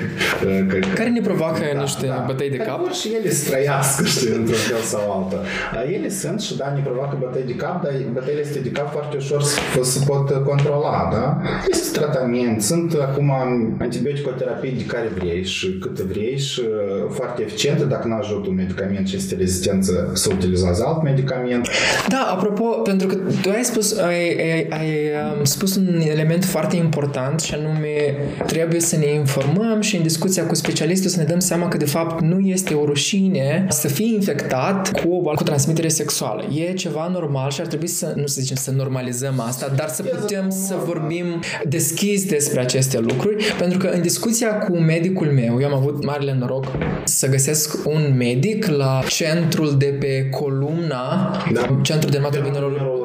care, 0.67 0.83
care 0.95 1.09
ne 1.09 1.21
provoacă 1.21 1.59
da, 1.73 1.81
niște 1.81 2.05
da, 2.05 2.23
bătăi 2.27 2.49
de 2.49 2.57
cap. 2.57 2.91
și 2.91 3.09
ele 3.19 3.31
să 3.31 3.49
trăiască, 3.49 4.03
știi, 4.05 4.27
într-un 4.27 4.55
fel 4.55 4.81
sau 4.81 5.11
altă. 5.11 5.45
Ele 5.93 6.09
sunt 6.09 6.41
și 6.41 6.57
da, 6.57 6.73
ne 6.75 6.81
provoacă 6.81 7.17
bătăi 7.19 7.43
de 7.45 7.55
cap, 7.55 7.72
dar 7.83 7.93
bătăile 8.13 8.41
este 8.41 8.59
de 8.59 8.69
cap 8.69 8.91
foarte 8.91 9.17
ușor 9.17 9.41
să, 9.41 9.59
să 9.81 9.99
pot 10.05 10.29
controla, 10.45 11.09
da? 11.11 11.41
Este 11.69 11.99
tratament, 11.99 12.61
sunt 12.61 12.93
acum 12.93 13.31
antibioticoterapii 13.79 14.71
de 14.71 14.85
care 14.85 15.11
vrei 15.15 15.45
și 15.45 15.77
cât 15.81 15.99
vrei 15.99 16.37
și 16.37 16.61
foarte 17.09 17.41
eficiente, 17.41 17.83
dacă 17.83 18.07
nu 18.07 18.15
ajută 18.15 18.49
un 18.49 18.55
medicament 18.55 19.07
și 19.07 19.15
este 19.15 19.35
rezistență, 19.35 20.11
să 20.13 20.29
utilizează 20.31 20.83
alt 20.85 21.03
medicament. 21.03 21.67
Da, 22.07 22.29
apropo, 22.31 22.63
pentru 22.63 23.07
că 23.07 23.15
tu 23.41 23.49
ai 23.49 23.63
spus, 23.63 23.97
ai, 23.97 24.37
ai, 24.51 24.67
ai 24.69 24.89
um, 25.37 25.43
spus 25.43 25.75
un 25.75 26.01
element 26.09 26.45
foarte 26.45 26.75
important 26.75 27.39
și 27.39 27.53
anume 27.53 28.17
trebuie 28.45 28.79
să 28.79 28.97
ne 28.97 29.13
informăm 29.13 29.81
și 29.81 29.95
în 29.95 30.03
discuția 30.03 30.45
cu 30.45 30.55
specialistul 30.55 31.09
să 31.09 31.19
ne 31.19 31.25
dăm 31.25 31.39
seama 31.39 31.67
că 31.67 31.77
de 31.77 31.85
fapt 31.85 32.21
nu 32.21 32.39
este 32.39 32.73
o 32.73 32.85
rușine 32.85 33.65
să 33.69 33.87
fii 33.87 34.13
infectat 34.13 34.91
cu 35.01 35.13
o 35.13 35.21
boală 35.21 35.37
cu 35.37 35.43
transmitere 35.43 35.87
sexuală. 35.87 36.43
E 36.53 36.73
ceva 36.73 37.09
normal 37.13 37.49
și 37.49 37.61
ar 37.63 37.69
trebui 37.69 37.87
să, 37.87 38.13
nu 38.15 38.27
să 38.27 38.41
zicem 38.41 38.55
să 38.55 38.71
normalizăm 38.71 39.39
asta, 39.39 39.73
dar 39.75 39.89
să 39.89 40.03
putem 40.03 40.49
să 40.49 40.75
vorbim 40.85 41.25
deschis 41.67 42.25
despre 42.25 42.59
aceste 42.59 42.99
lucruri, 42.99 43.43
pentru 43.57 43.77
că 43.77 43.87
în 43.87 44.01
discuția 44.01 44.57
cu 44.57 44.77
medicul 44.77 45.27
meu, 45.27 45.61
eu 45.61 45.67
am 45.67 45.73
avut 45.73 46.05
marele 46.05 46.33
noroc 46.33 46.65
să 47.03 47.27
găsesc 47.27 47.85
un 47.85 48.13
medic 48.17 48.65
la 48.65 49.01
centrul 49.07 49.77
de 49.77 49.95
pe 49.99 50.29
columna, 50.29 51.31
da. 51.53 51.79
centrul 51.81 52.11
de 52.11 52.19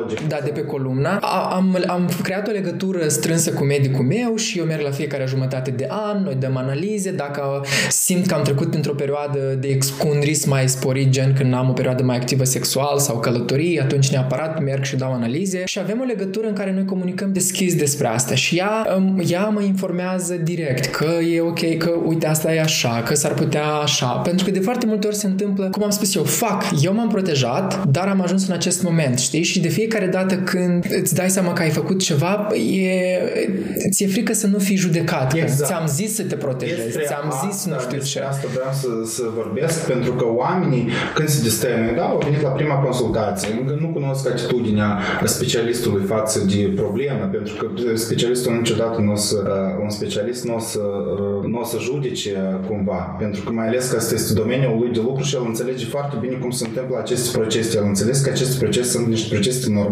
dermatologic, 0.09 0.29
da, 0.29 0.39
de 0.45 0.51
pe 0.51 0.65
columna. 0.65 1.17
Am, 1.51 1.85
am 1.87 2.11
creat 2.23 2.49
o 2.49 2.51
legătură 2.51 3.09
strânsă 3.09 3.53
cu 3.53 3.65
medicul 3.65 4.05
meu 4.05 4.37
și 4.37 4.59
eu 4.59 4.65
merg 4.65 4.83
la 4.83 4.91
fiecare 4.91 5.25
jumătate 5.27 5.71
de 5.71 5.87
an, 5.89 6.23
noi 6.23 6.35
dăm 6.35 6.57
analize, 6.57 7.11
dacă 7.11 7.65
simt 7.89 8.27
că 8.27 8.35
am 8.35 8.43
trecut 8.43 8.75
într-o 8.75 8.95
perioadă 8.95 9.39
de 9.61 9.79
cu 9.99 10.09
un 10.09 10.21
risc 10.21 10.47
mai 10.47 10.69
sporit, 10.69 11.09
gen 11.09 11.33
când 11.33 11.55
am 11.55 11.69
o 11.69 11.73
perioadă 11.73 12.03
mai 12.03 12.17
activă 12.17 12.45
sexual 12.45 12.99
sau 12.99 13.21
călătorii, 13.21 13.81
atunci 13.81 14.11
neapărat 14.11 14.63
merg 14.63 14.85
și 14.85 14.97
dau 14.97 15.13
analize 15.13 15.63
și 15.65 15.79
avem 15.79 16.01
o 16.01 16.05
legătură 16.05 16.47
în 16.47 16.55
care 16.55 16.73
noi 16.73 16.85
comunicăm 16.85 17.33
deschis 17.33 17.75
despre 17.75 18.07
asta 18.07 18.35
și 18.35 18.57
ea, 18.57 18.87
ea 19.27 19.45
mă 19.45 19.63
informează 19.63 20.35
direct 20.35 20.85
că 20.85 21.19
e 21.33 21.41
ok, 21.41 21.77
că 21.77 21.91
uite 22.05 22.27
asta 22.27 22.55
e 22.55 22.61
așa, 22.61 23.03
că 23.07 23.15
s-ar 23.15 23.35
putea 23.35 23.67
așa, 23.67 24.07
pentru 24.07 24.45
că 24.45 24.51
de 24.51 24.61
foarte 24.61 24.87
multe 24.87 25.07
ori 25.07 25.17
se 25.17 25.27
întâmplă, 25.27 25.69
cum 25.71 25.83
am 25.83 25.91
spus 25.91 26.15
eu, 26.15 26.23
fac, 26.23 26.65
eu 26.83 26.95
m-am 26.95 27.09
protejat, 27.09 27.87
dar 27.87 28.09
am 28.09 28.21
ajuns 28.21 28.47
în 28.47 28.55
acest 28.55 28.83
moment, 28.83 29.19
știi? 29.19 29.43
Și 29.43 29.61
de 29.61 29.69
fiecare 29.69 29.98
dată 30.07 30.35
când 30.35 30.85
îți 31.03 31.15
dai 31.15 31.31
seama 31.31 31.53
că 31.53 31.63
ai 31.63 31.71
făcut 31.71 31.99
ceva, 32.01 32.49
e, 32.55 33.91
ți-e 33.91 34.07
frică 34.07 34.33
să 34.33 34.47
nu 34.47 34.59
fii 34.59 34.77
judecat. 34.77 35.35
Exact. 35.35 35.71
Ți-am 35.71 35.87
zis 35.87 36.15
să 36.15 36.23
te 36.23 36.35
protejezi, 36.35 36.83
despre 36.83 37.05
ți-am 37.05 37.27
asta, 37.29 37.49
zis 37.51 37.67
nu 37.67 37.79
știu 37.81 38.01
ce. 38.01 38.21
asta 38.21 38.47
vreau 38.53 38.73
să, 38.73 38.89
să 39.15 39.23
vorbesc, 39.35 39.87
pentru 39.87 40.13
că 40.13 40.25
oamenii, 40.37 40.89
când 41.15 41.29
se 41.29 41.43
distăinuie, 41.43 41.93
da, 41.97 42.05
au 42.05 42.21
venit 42.25 42.43
la 42.43 42.49
prima 42.49 42.75
consultație, 42.75 43.49
încă 43.61 43.77
nu 43.81 43.89
cunosc 43.89 44.29
atitudinea 44.29 44.99
specialistului 45.25 46.05
față 46.05 46.39
de 46.53 46.73
problemă, 46.77 47.29
pentru 47.33 47.55
că 47.55 47.67
specialistul 47.95 48.53
niciodată 48.53 49.01
nu 49.01 49.13
o 49.13 49.17
să, 49.17 49.37
uh, 49.47 49.83
un 49.83 49.91
specialist 49.91 50.45
nu 50.45 50.55
o 50.55 50.59
să, 50.59 50.81
uh, 50.81 51.45
nu 51.51 51.59
o 51.61 51.65
să 51.65 51.77
judece 51.81 52.61
cumva, 52.69 53.17
pentru 53.19 53.43
că 53.43 53.53
mai 53.53 53.67
ales 53.67 53.91
că 53.91 53.97
asta 53.97 54.15
este 54.15 54.33
domeniul 54.33 54.79
lui 54.79 54.93
de 54.93 55.01
lucru 55.01 55.23
și 55.23 55.35
el 55.35 55.43
înțelege 55.47 55.85
foarte 55.85 56.17
bine 56.21 56.35
cum 56.35 56.51
se 56.51 56.67
întâmplă 56.67 56.99
aceste 56.99 57.39
procese. 57.39 57.77
El 57.77 57.85
înțeles 57.85 58.21
că 58.21 58.31
aceste 58.31 58.57
procese 58.59 58.91
sunt 58.91 59.07
niște 59.07 59.35
procese 59.35 59.71
normale 59.71 59.88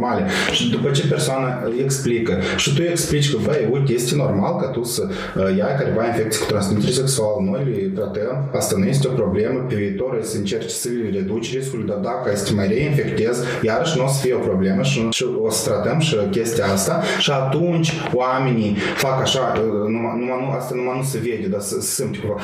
și 0.53 0.71
după 0.71 0.91
ce 0.91 1.07
persoana 1.07 1.63
îi 1.65 1.81
explică 1.83 2.39
și 2.57 2.75
tu 2.75 2.81
îi 2.85 2.91
explici 2.91 3.31
că, 3.33 3.39
băi, 3.45 3.69
uite, 3.73 3.93
este 3.93 4.15
normal 4.15 4.57
ca 4.61 4.67
tu 4.67 4.83
să 4.83 5.09
uh, 5.09 5.57
iai 5.57 5.77
careva 5.79 6.07
infecții 6.07 6.41
cu 6.41 6.47
transmitere 6.47 6.93
sexuală, 6.93 7.37
noi 7.51 7.65
le 7.65 7.91
tratăm, 7.95 8.51
asta 8.55 8.77
nu 8.79 8.85
este 8.85 9.09
o 9.09 9.11
problemă, 9.11 9.59
pe 9.69 9.75
viitor 9.75 10.19
să 10.23 10.37
încerci 10.37 10.71
să 10.71 10.89
le 10.89 11.11
reduci 11.19 11.55
riscul, 11.55 11.85
dar 11.87 11.97
dacă 11.97 12.31
este 12.33 12.53
mai 12.55 12.69
reinfectezi, 12.69 13.41
iarăși 13.63 13.99
nu 13.99 14.05
o 14.05 14.09
să 14.09 14.21
fie 14.21 14.35
o 14.35 14.39
problemă 14.39 14.83
și, 14.83 15.09
și 15.11 15.25
o 15.43 15.51
să 15.51 15.71
tratăm 15.71 15.99
și 15.99 16.17
chestia 16.31 16.67
asta. 16.73 17.03
Și 17.19 17.31
atunci 17.31 17.93
oamenii 18.13 18.77
fac 18.97 19.21
așa, 19.21 19.53
uh, 19.57 19.89
numai, 19.89 20.13
numai 20.19 20.39
nu, 20.41 20.51
asta 20.51 20.75
numai 20.75 20.97
nu 20.97 21.03
se 21.03 21.19
vede, 21.19 21.47
dar 21.47 21.61
să 21.61 21.81
simte 21.81 22.19
cumva, 22.19 22.41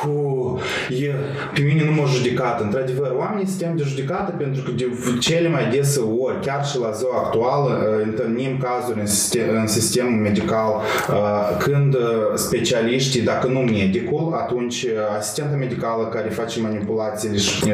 hu, 0.00 0.58
e, 0.88 1.14
pe 1.54 1.60
mine 1.60 1.84
nu 1.84 1.92
m-a 1.92 2.06
judecat. 2.06 2.60
Într-adevăr, 2.60 3.12
oamenii 3.18 3.46
suntem 3.46 3.76
de 3.76 3.82
judecată 3.86 4.34
pentru 4.38 4.62
că 4.62 4.70
de 4.70 4.86
cele 5.20 5.48
mai 5.48 5.70
des 5.70 6.00
ori, 6.20 6.40
chiar 6.40 6.66
și 6.66 6.78
la 6.78 6.92
ziua 6.94 7.16
actuală 7.24 8.00
întâlnim 8.04 8.58
cazuri 8.58 9.00
în, 9.00 9.06
sistem, 9.06 9.42
în 9.60 9.66
sistemul 9.66 10.20
medical 10.20 10.80
când 11.58 11.96
specialiștii, 12.34 13.20
dacă 13.20 13.46
nu 13.46 13.60
medicul, 13.60 14.34
atunci 14.36 14.86
asistenta 15.18 15.56
medicală 15.56 16.04
care 16.04 16.28
face 16.28 16.60
manipulațiile 16.60 17.36
și 17.36 17.72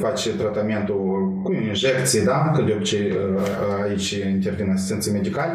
face 0.00 0.30
tratamentul 0.30 1.32
cu 1.42 1.52
injecții, 1.68 2.24
da? 2.24 2.52
că 2.54 2.62
de 2.62 2.72
obicei 2.72 3.12
aici 3.82 4.10
intervin 4.10 4.70
asistenții 4.74 5.12
medicali, 5.12 5.52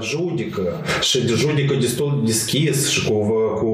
judică 0.00 0.62
și 1.00 1.26
judică 1.26 1.74
destul 1.74 2.22
deschis 2.24 2.88
și 2.88 3.08
cu, 3.08 3.14
cu 3.54 3.68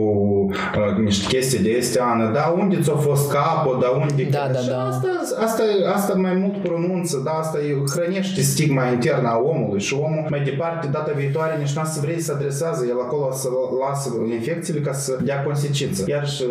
niște 1.05 1.27
chestii 1.27 1.59
de 1.59 1.71
este 1.71 2.01
ană, 2.01 2.31
da, 2.35 2.55
unde 2.59 2.81
ți-a 2.83 2.95
fost 2.95 3.33
capul, 3.33 3.79
da, 3.81 3.89
unde... 3.89 4.23
Da, 4.31 4.49
da, 4.53 4.61
da. 4.69 4.87
Asta, 4.87 5.09
asta, 5.45 5.63
asta 5.95 6.15
mai 6.15 6.35
mult 6.35 6.57
pronunță, 6.63 7.21
da, 7.25 7.31
asta 7.31 7.59
hrănește 7.95 8.41
stigma 8.41 8.85
internă 8.87 9.29
a 9.29 9.39
omului 9.39 9.81
și 9.81 9.95
omul 9.95 10.27
mai 10.31 10.41
departe, 10.41 10.89
data 10.93 11.13
viitoare, 11.17 11.59
nici 11.59 11.73
n-a 11.73 11.85
să 11.85 12.01
vrei 12.03 12.21
să 12.21 12.33
adresează, 12.33 12.87
el 12.89 13.01
acolo 13.01 13.33
să 13.33 13.49
lasă 13.87 14.09
infecțiile 14.33 14.81
ca 14.81 14.93
să 14.93 15.19
dea 15.25 15.43
consecință. 15.43 16.05
Iar 16.07 16.29
și 16.29 16.45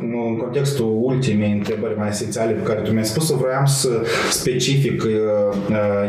în 0.00 0.36
contextul 0.36 0.98
ultimei 1.02 1.52
întrebări 1.52 1.98
mai 1.98 2.08
esențiale 2.08 2.52
pe 2.52 2.62
care 2.62 2.80
tu 2.80 2.90
mi-ai 2.90 3.04
spus 3.04 3.30
vreau 3.30 3.66
să 3.66 3.88
specific 4.30 5.02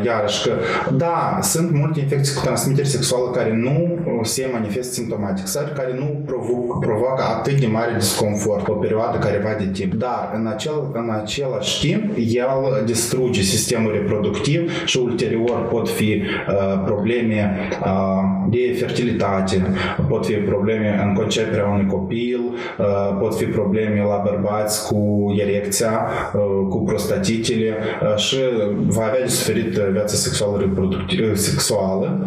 iarăși 0.05 0.47
că 0.47 0.53
da, 0.97 1.39
sunt 1.41 1.71
multe 1.71 1.99
infecții 1.99 2.35
cu 2.35 2.41
transmitere 2.43 2.87
sexuală 2.87 3.29
care 3.29 3.55
nu 3.55 3.99
se 4.23 4.49
manifestă 4.51 4.93
simptomatic 4.93 5.47
sau 5.47 5.63
care 5.75 5.93
nu 5.97 6.21
provoc, 6.25 6.79
provoacă 6.79 7.23
atât 7.23 7.59
de 7.59 7.67
mare 7.67 7.93
disconfort 7.97 8.63
pe 8.63 8.71
o 8.71 8.75
perioadă 8.75 9.17
careva 9.17 9.49
de 9.57 9.69
timp. 9.73 9.93
Dar 9.93 10.31
în, 10.35 10.47
acel, 10.47 10.89
în 10.93 11.09
același 11.21 11.87
timp 11.87 12.03
el 12.17 12.83
distruge 12.85 13.41
sistemul 13.41 13.91
reproductiv 13.91 14.85
și 14.85 14.97
ulterior 14.97 15.67
pot 15.71 15.89
fi 15.89 16.21
uh, 16.21 16.83
probleme 16.85 17.69
uh, 17.83 18.21
de 18.49 18.75
fertilitate, 18.79 19.61
pot 20.07 20.25
fi 20.25 20.33
probleme 20.33 21.01
în 21.07 21.13
conceperea 21.13 21.67
unui 21.67 21.85
copil, 21.85 22.39
uh, 22.77 23.17
pot 23.19 23.35
fi 23.35 23.45
probleme 23.45 24.03
la 24.07 24.21
bărbați 24.25 24.87
cu 24.87 25.33
erecția, 25.37 26.07
uh, 26.33 26.41
cu 26.69 26.83
prostatitele 26.83 27.75
uh, 28.01 28.15
și 28.17 28.37
va 28.87 29.03
avea 29.05 29.21
de 29.21 29.27
suferit 29.27 29.71
viața 29.71 30.15
sexuală 30.15 30.57
reproductivă, 30.59 31.35
sexuală 31.35 32.19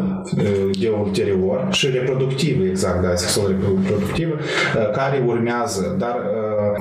de 0.80 0.88
ulterior 1.02 1.68
și 1.70 1.83
reproductivă, 1.90 2.64
exact, 2.64 3.02
da, 3.02 3.14
sexuală 3.14 3.48
reproductivă, 3.48 4.34
care 4.92 5.22
urmează, 5.26 5.94
dar 5.98 6.16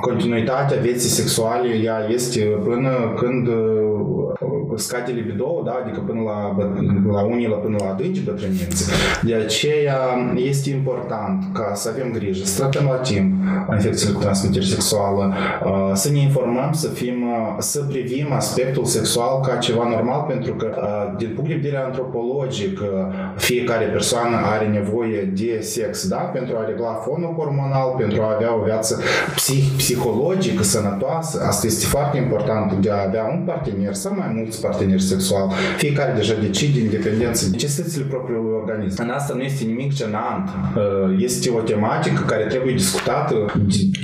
continuitatea 0.00 0.80
vieții 0.80 1.08
sexuale 1.08 1.68
ea 1.82 2.06
este 2.08 2.40
până 2.40 3.14
când 3.16 3.48
scade 4.76 5.12
libido, 5.12 5.62
da? 5.64 5.80
adică 5.82 6.00
până 6.00 6.20
la, 6.20 6.56
la 7.12 7.22
unii 7.22 7.48
la 7.48 7.56
până 7.56 7.76
la 7.80 7.90
adânci 7.90 8.20
bătrânețe. 8.20 8.92
De 9.22 9.34
aceea 9.34 9.98
este 10.34 10.70
important 10.70 11.44
ca 11.52 11.72
să 11.74 11.88
avem 11.88 12.12
grijă, 12.12 12.44
să 12.44 12.58
tratăm 12.58 12.88
la 12.90 12.96
timp 12.96 13.34
infecțiile 13.72 14.12
cu 14.12 14.20
transmitere 14.20 14.64
sexuală, 14.64 15.34
să 15.94 16.10
ne 16.10 16.18
informăm, 16.18 16.72
să 16.72 16.88
fim, 16.88 17.24
să 17.58 17.80
privim 17.80 18.32
aspectul 18.32 18.84
sexual 18.84 19.40
ca 19.40 19.56
ceva 19.56 19.88
normal, 19.88 20.24
pentru 20.28 20.54
că 20.54 20.68
din 21.16 21.32
punct 21.34 21.48
de 21.48 21.54
vedere 21.54 21.76
antropologic 21.76 22.80
fiecare 23.36 23.84
persoană 23.84 24.36
are 24.36 24.66
nevoie 24.66 25.22
de 25.22 25.58
sex, 25.60 26.08
da? 26.08 26.16
pentru 26.16 26.56
a 26.56 26.64
regla 26.64 26.92
fonul 26.92 27.34
hormonal, 27.36 27.94
pentru 27.98 28.22
a 28.22 28.32
avea 28.34 28.54
o 28.54 28.64
viață 28.64 29.00
psih, 29.34 29.64
psihologică 29.76 30.62
sănătoasă. 30.62 31.42
Asta 31.46 31.66
este 31.66 31.86
foarte 31.86 32.16
important 32.16 32.72
de 32.72 32.90
a 32.90 33.02
avea 33.06 33.24
un 33.32 33.42
partener 33.46 33.94
sau 33.94 34.14
mai 34.16 34.30
mulți 34.34 34.60
parteneri 34.66 35.02
sexual. 35.02 35.46
Fiecare 35.76 36.12
deja 36.16 36.34
decide 36.40 36.78
independență 36.80 37.44
de 37.44 37.50
necesitățile 37.50 38.04
propriului 38.04 38.52
organism. 38.60 39.02
În 39.02 39.10
asta 39.10 39.34
nu 39.34 39.42
este 39.42 39.64
nimic 39.64 39.90
genant. 39.94 40.48
Uh, 40.48 41.16
este 41.18 41.50
o 41.50 41.60
tematică 41.60 42.22
care 42.26 42.44
trebuie 42.44 42.74
discutată 42.74 43.34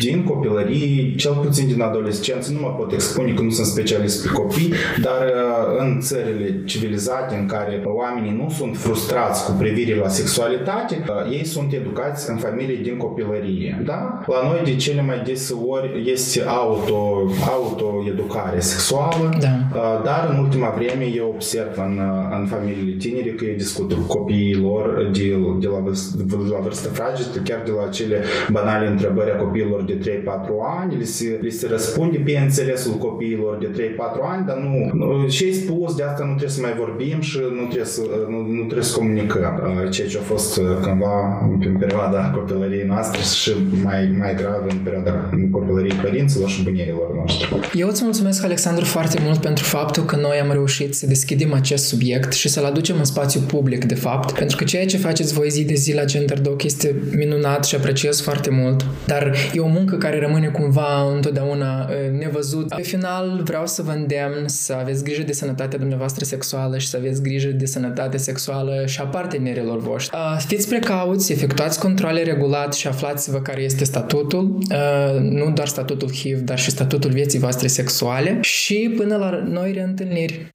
din 0.04 0.24
copilărie, 0.24 1.14
cel 1.14 1.32
puțin 1.32 1.66
din 1.66 1.80
adolescență. 1.82 2.52
Nu 2.52 2.60
mă 2.60 2.74
pot 2.78 2.92
expune 2.92 3.32
că 3.32 3.42
nu 3.42 3.50
sunt 3.50 3.66
specialist 3.66 4.22
pe 4.22 4.32
copii, 4.32 4.72
dar 5.02 5.20
uh, 5.26 5.82
în 5.82 6.00
țările 6.00 6.62
civilizate 6.64 7.34
în 7.34 7.46
care 7.46 7.82
oamenii 7.84 8.36
nu 8.42 8.50
sunt 8.58 8.76
frustrați 8.76 9.44
cu 9.44 9.52
privire 9.52 9.94
la 9.96 10.08
sexualitate, 10.08 11.04
uh, 11.08 11.32
ei 11.32 11.44
sunt 11.44 11.72
educați 11.72 12.30
în 12.30 12.36
familie 12.36 12.78
din 12.82 12.96
copilărie. 12.96 13.82
Da? 13.84 14.22
La 14.26 14.48
noi 14.48 14.60
de 14.64 14.76
cele 14.76 15.02
mai 15.02 15.22
des 15.24 15.54
ori 15.68 16.10
este 16.10 16.42
auto, 16.46 17.30
auto-educare 17.48 18.60
sexuală, 18.60 19.36
da. 19.40 20.00
dar 20.04 20.26
în 20.30 20.44
ultima 20.50 20.74
vreme 20.78 21.06
eu 21.20 21.28
observ 21.34 21.74
în, 21.88 22.00
în 22.38 22.46
familiile 22.46 22.96
tinere 23.04 23.30
că 23.30 23.44
ei 23.44 23.56
discută 23.56 23.94
cu 23.94 24.06
copiii 24.16 24.54
lor 24.54 25.10
de, 25.12 25.26
de, 25.58 25.68
la, 25.74 25.80
de 26.16 26.50
la 26.54 26.58
vârstă 26.66 26.88
fragedă, 26.88 27.38
chiar 27.44 27.62
de 27.64 27.72
la 27.80 27.88
cele 27.88 28.18
banale 28.50 28.86
întrebări 28.86 29.30
a 29.30 29.36
copiilor 29.44 29.82
de 29.82 30.22
3-4 30.24 30.26
ani, 30.80 30.96
li 30.96 31.04
se, 31.04 31.38
li 31.42 31.50
se 31.50 31.66
răspunde 31.68 32.18
pe 32.24 32.38
înțelesul 32.38 32.92
copiilor 32.92 33.58
de 33.58 33.94
3-4 33.96 33.98
ani, 34.32 34.46
dar 34.46 34.56
nu, 34.56 34.90
nu 34.92 35.28
ce 35.28 35.44
ai 35.44 35.52
spus, 35.52 35.94
de 35.94 36.02
asta 36.02 36.22
nu 36.22 36.34
trebuie 36.38 36.56
să 36.58 36.60
mai 36.60 36.74
vorbim 36.78 37.20
și 37.20 37.38
nu 37.38 37.64
trebuie 37.64 37.84
să, 37.96 38.02
nu, 38.28 38.38
nu 38.58 38.62
trebuie 38.62 38.84
să 38.90 38.96
comunicăm. 38.96 39.54
Ceea 39.90 40.08
ce 40.08 40.18
a 40.18 40.20
fost 40.32 40.60
cândva 40.82 41.14
în 41.66 41.76
perioada 41.78 42.30
copilăriei 42.34 42.86
noastre 42.86 43.20
și 43.22 43.52
mai, 43.82 44.14
mai 44.18 44.34
grav 44.34 44.62
în 44.68 44.78
perioada 44.84 45.30
copilăriei 45.50 45.98
părinților 46.02 46.48
și 46.48 46.62
bunieilor 46.62 47.14
noștri. 47.14 47.48
Eu 47.72 47.88
îți 47.88 48.04
mulțumesc, 48.04 48.44
Alexandru, 48.44 48.84
foarte 48.84 49.18
mult 49.24 49.40
pentru 49.40 49.64
faptul 49.64 50.04
că 50.04 50.16
noi 50.16 50.39
am 50.40 50.52
reușit 50.52 50.94
să 50.94 51.06
deschidem 51.06 51.52
acest 51.52 51.86
subiect 51.86 52.32
și 52.32 52.48
să-l 52.48 52.64
aducem 52.64 52.96
în 52.98 53.04
spațiu 53.04 53.40
public, 53.40 53.84
de 53.84 53.94
fapt, 53.94 54.38
pentru 54.38 54.56
că 54.56 54.64
ceea 54.64 54.86
ce 54.86 54.96
faceți 54.96 55.32
voi 55.32 55.50
zi 55.50 55.64
de 55.64 55.74
zi 55.74 55.94
la 55.94 56.04
GenderDoc 56.04 56.62
este 56.62 56.94
minunat 57.16 57.64
și 57.64 57.74
apreciez 57.74 58.20
foarte 58.20 58.50
mult, 58.50 58.86
dar 59.06 59.34
e 59.54 59.60
o 59.60 59.66
muncă 59.66 59.96
care 59.96 60.18
rămâne 60.18 60.46
cumva 60.46 61.12
întotdeauna 61.14 61.88
nevăzut. 62.18 62.68
Pe 62.68 62.82
final, 62.82 63.40
vreau 63.44 63.66
să 63.66 63.82
vă 63.82 63.90
îndemn 63.90 64.44
să 64.46 64.72
aveți 64.72 65.04
grijă 65.04 65.22
de 65.22 65.32
sănătatea 65.32 65.78
dumneavoastră 65.78 66.24
sexuală 66.24 66.78
și 66.78 66.88
să 66.88 66.96
aveți 66.96 67.22
grijă 67.22 67.48
de 67.48 67.66
sănătate 67.66 68.16
sexuală 68.16 68.82
și 68.86 69.00
a 69.00 69.04
partenerilor 69.04 69.78
voștri. 69.78 70.16
Fiți 70.46 70.68
precauți, 70.68 71.32
efectuați 71.32 71.78
controle 71.78 72.22
regulat 72.22 72.74
și 72.74 72.86
aflați-vă 72.86 73.38
care 73.38 73.62
este 73.62 73.84
statutul, 73.84 74.58
nu 75.20 75.50
doar 75.54 75.68
statutul 75.68 76.12
HIV, 76.12 76.40
dar 76.40 76.58
și 76.58 76.70
statutul 76.70 77.10
vieții 77.10 77.38
voastre 77.38 77.66
sexuale 77.66 78.38
și 78.40 78.94
până 78.96 79.16
la 79.16 79.44
noi 79.48 79.72
reîntâlniri. 80.20 80.50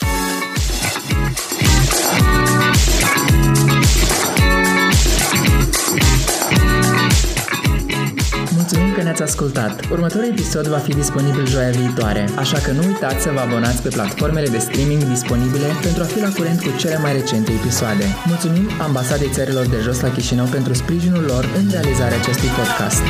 Mulțumim 8.55 8.93
că 8.93 9.01
ne-ați 9.01 9.21
ascultat. 9.21 9.85
Următorul 9.91 10.27
episod 10.27 10.67
va 10.67 10.77
fi 10.77 10.93
disponibil 10.93 11.47
joia 11.47 11.69
viitoare, 11.69 12.29
așa 12.35 12.57
că 12.57 12.71
nu 12.71 12.85
uitați 12.85 13.23
să 13.23 13.31
vă 13.33 13.39
abonați 13.39 13.81
pe 13.81 13.89
platformele 13.89 14.47
de 14.47 14.57
streaming 14.57 15.03
disponibile 15.03 15.67
pentru 15.81 16.03
a 16.03 16.05
fi 16.05 16.19
la 16.19 16.29
curent 16.37 16.61
cu 16.61 16.69
cele 16.77 16.97
mai 16.97 17.13
recente 17.13 17.51
episoade. 17.51 18.05
Mulțumim 18.25 18.69
Ambasadei 18.81 19.29
Țărilor 19.31 19.65
de 19.65 19.77
Jos 19.81 19.99
la 20.01 20.11
Chișinău 20.11 20.45
pentru 20.45 20.73
sprijinul 20.73 21.23
lor 21.23 21.49
în 21.57 21.69
realizarea 21.71 22.17
acestui 22.17 22.49
podcast. 22.49 23.03